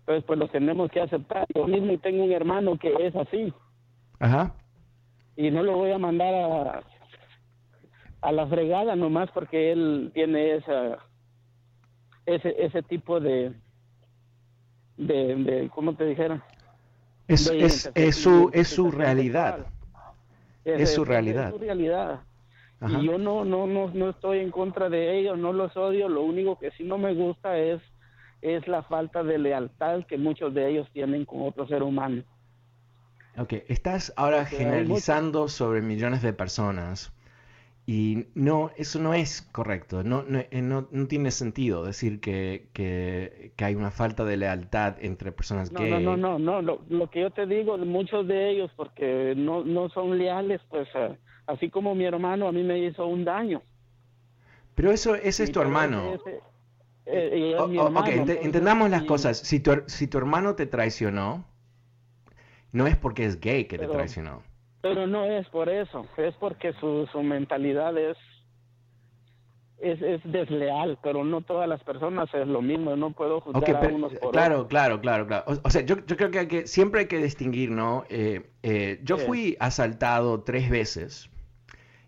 Entonces, 0.00 0.24
pues 0.26 0.38
lo 0.38 0.48
tenemos 0.48 0.90
que 0.90 1.00
aceptar. 1.00 1.46
Yo 1.54 1.66
mismo 1.66 1.96
tengo 1.98 2.24
un 2.24 2.32
hermano 2.32 2.76
que 2.78 2.92
es 3.06 3.14
así. 3.16 3.52
Ajá 4.18 4.54
y 5.40 5.50
no 5.50 5.62
lo 5.62 5.76
voy 5.76 5.90
a 5.90 5.98
mandar 5.98 6.34
a, 6.34 6.82
a 8.20 8.32
la 8.32 8.46
fregada 8.46 8.94
nomás 8.94 9.30
porque 9.30 9.72
él 9.72 10.10
tiene 10.12 10.56
esa 10.56 10.98
ese 12.26 12.54
ese 12.58 12.82
tipo 12.82 13.20
de 13.20 13.54
de, 14.98 15.34
de 15.36 15.70
¿cómo 15.74 15.94
te 15.94 16.04
dijera? 16.04 16.44
Es, 17.26 17.48
es, 17.48 17.90
es, 17.94 18.16
su 18.16 18.50
es 18.52 18.68
su 18.68 18.90
realidad. 18.90 19.66
Es, 20.64 20.92
su 20.92 21.06
realidad. 21.06 21.46
Es 21.46 21.54
su 21.54 21.58
realidad. 21.58 22.20
Y 22.86 23.06
yo 23.06 23.16
no, 23.16 23.44
no, 23.44 23.66
no, 23.66 23.88
no 23.88 24.10
estoy 24.10 24.40
en 24.40 24.50
contra 24.50 24.90
de 24.90 25.18
ellos, 25.18 25.38
no 25.38 25.54
los 25.54 25.74
odio, 25.76 26.08
lo 26.08 26.22
único 26.22 26.58
que 26.58 26.70
sí 26.72 26.84
no 26.84 26.98
me 26.98 27.14
gusta 27.14 27.56
es, 27.58 27.80
es 28.42 28.66
la 28.68 28.82
falta 28.82 29.22
de 29.22 29.38
lealtad 29.38 30.04
que 30.06 30.18
muchos 30.18 30.52
de 30.52 30.68
ellos 30.68 30.88
tienen 30.92 31.24
con 31.24 31.42
otro 31.42 31.66
ser 31.66 31.82
humano. 31.82 32.24
Ok, 33.36 33.54
estás 33.68 34.12
ahora 34.16 34.44
generalizando 34.44 35.48
sobre 35.48 35.82
millones 35.82 36.22
de 36.22 36.32
personas 36.32 37.12
y 37.86 38.26
no, 38.34 38.70
eso 38.76 39.00
no 39.00 39.14
es 39.14 39.42
correcto, 39.42 40.04
no, 40.04 40.22
no, 40.22 40.38
eh, 40.38 40.62
no, 40.62 40.86
tiene 41.08 41.30
sentido 41.30 41.84
decir 41.84 42.20
que, 42.20 42.68
que, 42.72 43.52
hay 43.58 43.74
una 43.74 43.90
falta 43.90 44.24
de 44.24 44.36
lealtad 44.36 44.96
entre 45.00 45.32
personas 45.32 45.70
que... 45.70 45.90
No, 45.90 45.98
no, 45.98 46.16
no, 46.16 46.38
no, 46.38 46.62
lo, 46.62 46.82
lo, 46.88 47.10
que 47.10 47.22
yo 47.22 47.30
te 47.30 47.46
digo, 47.46 47.78
muchos 47.78 48.28
de 48.28 48.50
ellos, 48.50 48.70
porque 48.76 49.34
no, 49.36 49.64
no 49.64 49.88
son 49.88 50.18
leales, 50.18 50.60
pues 50.68 50.88
así 51.46 51.70
como 51.70 51.94
mi 51.94 52.04
hermano 52.04 52.48
a 52.48 52.52
mí 52.52 52.62
me 52.62 52.78
hizo 52.78 53.06
un 53.06 53.24
daño. 53.24 53.62
Pero 54.74 54.92
eso, 54.92 55.14
ese 55.14 55.44
es 55.44 55.52
tu 55.52 55.60
hermano. 55.60 56.14
Eh, 57.06 57.56
ok, 57.58 58.08
entendamos 58.42 58.88
las 58.88 59.02
cosas. 59.02 59.38
Si 59.38 59.58
tu, 59.60 59.82
si 59.86 60.06
tu 60.06 60.18
hermano 60.18 60.54
te 60.54 60.66
traicionó, 60.66 61.44
no 62.72 62.86
es 62.86 62.96
porque 62.96 63.24
es 63.24 63.40
gay 63.40 63.64
que 63.64 63.78
te 63.78 63.86
traicionó. 63.86 64.42
Pero 64.82 65.06
no 65.06 65.24
es 65.24 65.46
por 65.48 65.68
eso, 65.68 66.06
es 66.16 66.34
porque 66.36 66.72
su, 66.74 67.06
su 67.12 67.22
mentalidad 67.22 67.96
es, 67.98 68.16
es, 69.78 70.00
es, 70.00 70.20
desleal, 70.24 70.98
pero 71.02 71.22
no 71.22 71.42
todas 71.42 71.68
las 71.68 71.82
personas 71.84 72.32
es 72.32 72.46
lo 72.46 72.62
mismo, 72.62 72.96
no 72.96 73.10
puedo 73.10 73.40
juzgar 73.40 73.84
a 73.84 73.88
unos 73.88 74.14
por 74.14 74.32
Claro, 74.32 74.68
claro, 74.68 75.00
claro, 75.00 75.26
claro. 75.26 75.44
O, 75.62 75.70
sea, 75.70 75.82
yo, 75.82 75.96
yo, 76.06 76.16
creo 76.16 76.30
que, 76.30 76.38
hay 76.38 76.48
que 76.48 76.66
siempre 76.66 77.00
hay 77.00 77.06
que 77.06 77.18
distinguir, 77.18 77.70
¿no? 77.70 78.04
Eh, 78.08 78.50
eh, 78.62 79.00
yo 79.02 79.18
fui 79.18 79.56
asaltado 79.60 80.42
tres 80.42 80.70
veces 80.70 81.30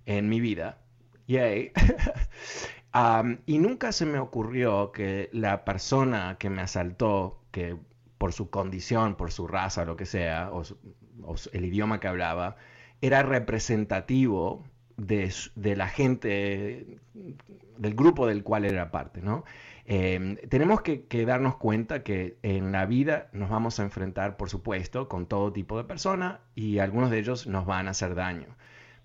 en 0.07 0.31
mi 0.31 0.41
vida, 0.41 0.79
yay. 1.27 1.73
y 3.47 3.59
nunca 3.59 3.93
se 3.93 4.07
me 4.07 4.19
ocurrió 4.19 4.93
que 4.93 5.29
la 5.33 5.65
persona 5.67 6.37
que 6.39 6.49
me 6.49 6.63
asaltó, 6.63 7.43
que 7.51 7.77
por 8.23 8.33
su 8.33 8.51
condición, 8.51 9.17
por 9.17 9.33
su 9.33 9.49
raza, 9.49 9.85
lo 9.85 9.97
que 9.97 10.07
sea, 10.07 10.53
o, 10.53 10.63
el 11.53 11.65
idioma 11.65 11.99
que 11.99 12.07
hablaba, 12.07 12.55
era 13.01 13.25
representativo 13.25 14.63
de, 14.97 15.33
la 15.75 15.89
gente, 15.89 17.01
del 17.79 17.95
grupo 17.97 18.29
del 18.29 18.45
cual 18.45 18.65
era 18.65 18.93
parte, 18.93 19.23
¿no? 19.23 19.43
Em, 19.87 20.37
tenemos 20.37 20.83
que, 20.83 21.05
darnos 21.27 21.57
cuenta 21.57 22.05
que 22.05 22.39
en 22.45 22.71
la 22.71 22.87
vida 22.87 23.29
nos 23.33 23.51
vamos 23.51 23.81
a 23.81 23.83
enfrentar, 23.83 24.37
por 24.37 24.49
supuesto, 24.49 25.09
con 25.09 25.27
todo 25.27 25.53
tipo 25.53 25.77
de 25.77 25.83
personas 25.83 26.39
y 26.55 26.79
algunos 26.79 27.11
de 27.11 27.19
ellos 27.19 27.49
nos 27.49 27.67
van 27.67 27.89
a 27.89 27.91
hacer 27.91 28.15
daño. 28.15 28.55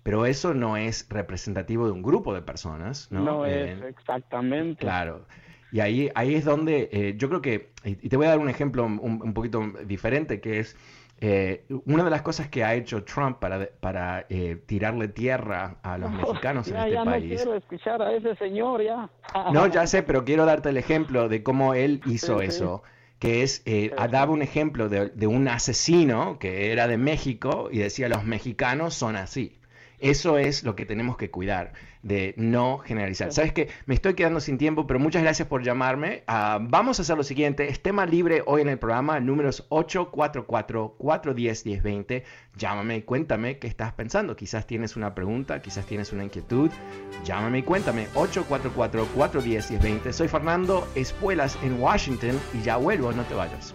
Pero 0.04 0.26
eso 0.26 0.54
no 0.54 0.76
es 0.76 1.08
representativo 1.10 1.86
de 1.86 1.90
un 1.90 2.02
grupo 2.02 2.34
de 2.34 2.42
personas, 2.42 3.10
¿no? 3.10 3.24
No 3.24 3.46
es, 3.46 3.82
exactamente. 3.82 4.78
Claro. 4.78 5.26
Y 5.70 5.80
ahí, 5.80 6.10
ahí 6.14 6.34
es 6.34 6.44
donde 6.44 6.88
eh, 6.92 7.14
yo 7.16 7.28
creo 7.28 7.42
que, 7.42 7.70
y 7.84 8.08
te 8.08 8.16
voy 8.16 8.26
a 8.26 8.30
dar 8.30 8.38
un 8.38 8.48
ejemplo 8.48 8.84
un, 8.84 9.34
poquito 9.34 9.62
diferente, 9.84 10.40
que 10.40 10.60
es 10.60 10.76
eh, 11.20 11.64
una 11.84 12.04
de 12.04 12.10
las 12.10 12.22
cosas 12.22 12.48
que 12.48 12.64
ha 12.64 12.74
hecho 12.74 13.04
Trump 13.04 13.38
para, 13.38 13.68
para 13.80 14.24
eh, 14.30 14.62
tirarle 14.66 15.08
tierra 15.08 15.76
a 15.82 15.98
los 15.98 16.10
mexicanos 16.12 16.68
en 16.68 16.76
este 16.76 16.92
ya 16.92 17.04
país. 17.04 17.30
No 17.30 17.36
quiero 17.36 17.54
escuchar 17.54 18.02
a 18.02 18.12
ese 18.14 18.34
señor 18.36 18.82
ya. 18.82 19.10
No, 19.52 19.66
ya 19.66 19.86
sé, 19.86 20.02
pero 20.02 20.24
quiero 20.24 20.46
darte 20.46 20.70
el 20.70 20.76
ejemplo 20.76 21.28
de 21.28 21.42
cómo 21.42 21.74
él 21.74 22.00
hizo 22.06 22.40
eso. 22.40 22.82
que 23.18 23.42
es, 23.42 23.64
daba 24.10 24.32
un 24.32 24.42
ejemplo 24.42 24.88
de, 24.88 25.08
de 25.08 25.26
un 25.26 25.48
asesino 25.48 26.38
que 26.38 26.72
era 26.72 26.86
de 26.86 26.96
México 26.96 27.68
y 27.70 27.78
decía 27.78 28.08
los 28.08 28.24
mexicanos 28.24 28.94
son 28.94 29.16
así. 29.16 29.58
Eso 30.00 30.38
es 30.38 30.64
lo 30.64 30.74
que 30.76 30.86
tenemos 30.86 31.16
que 31.16 31.30
cuidar, 31.30 31.72
de 32.02 32.34
no 32.36 32.78
generalizar. 32.78 33.32
Sabes 33.32 33.52
que 33.52 33.68
me 33.86 33.94
estoy 33.94 34.14
quedando 34.14 34.40
sin 34.40 34.58
tiempo, 34.58 34.86
pero 34.86 35.00
muchas 35.00 35.22
gracias 35.22 35.48
por 35.48 35.64
llamarme. 35.64 36.22
Ah, 36.26 36.58
vamos 36.60 36.98
a 36.98 37.02
hacer 37.02 37.16
lo 37.16 37.24
siguiente. 37.24 37.68
Es 37.68 37.82
tema 37.82 38.06
libre 38.06 38.42
hoy 38.46 38.62
en 38.62 38.68
el 38.68 38.78
programa, 38.78 39.20
números 39.20 39.68
844-410-1020. 39.70 42.22
Llámame 42.56 42.96
y 42.98 43.02
cuéntame 43.02 43.58
qué 43.58 43.66
estás 43.66 43.92
pensando. 43.92 44.36
Quizás 44.36 44.66
tienes 44.66 44.96
una 44.96 45.14
pregunta, 45.14 45.60
quizás 45.60 45.84
tienes 45.86 46.12
una 46.12 46.24
inquietud. 46.24 46.70
Llámame 47.24 47.58
y 47.58 47.62
cuéntame. 47.62 48.06
844-410-1020. 48.14 50.12
Soy 50.12 50.28
Fernando 50.28 50.86
Espuelas 50.94 51.58
en 51.62 51.80
Washington 51.80 52.38
y 52.54 52.62
ya 52.62 52.76
vuelvo, 52.76 53.12
no 53.12 53.24
te 53.24 53.34
vayas. 53.34 53.74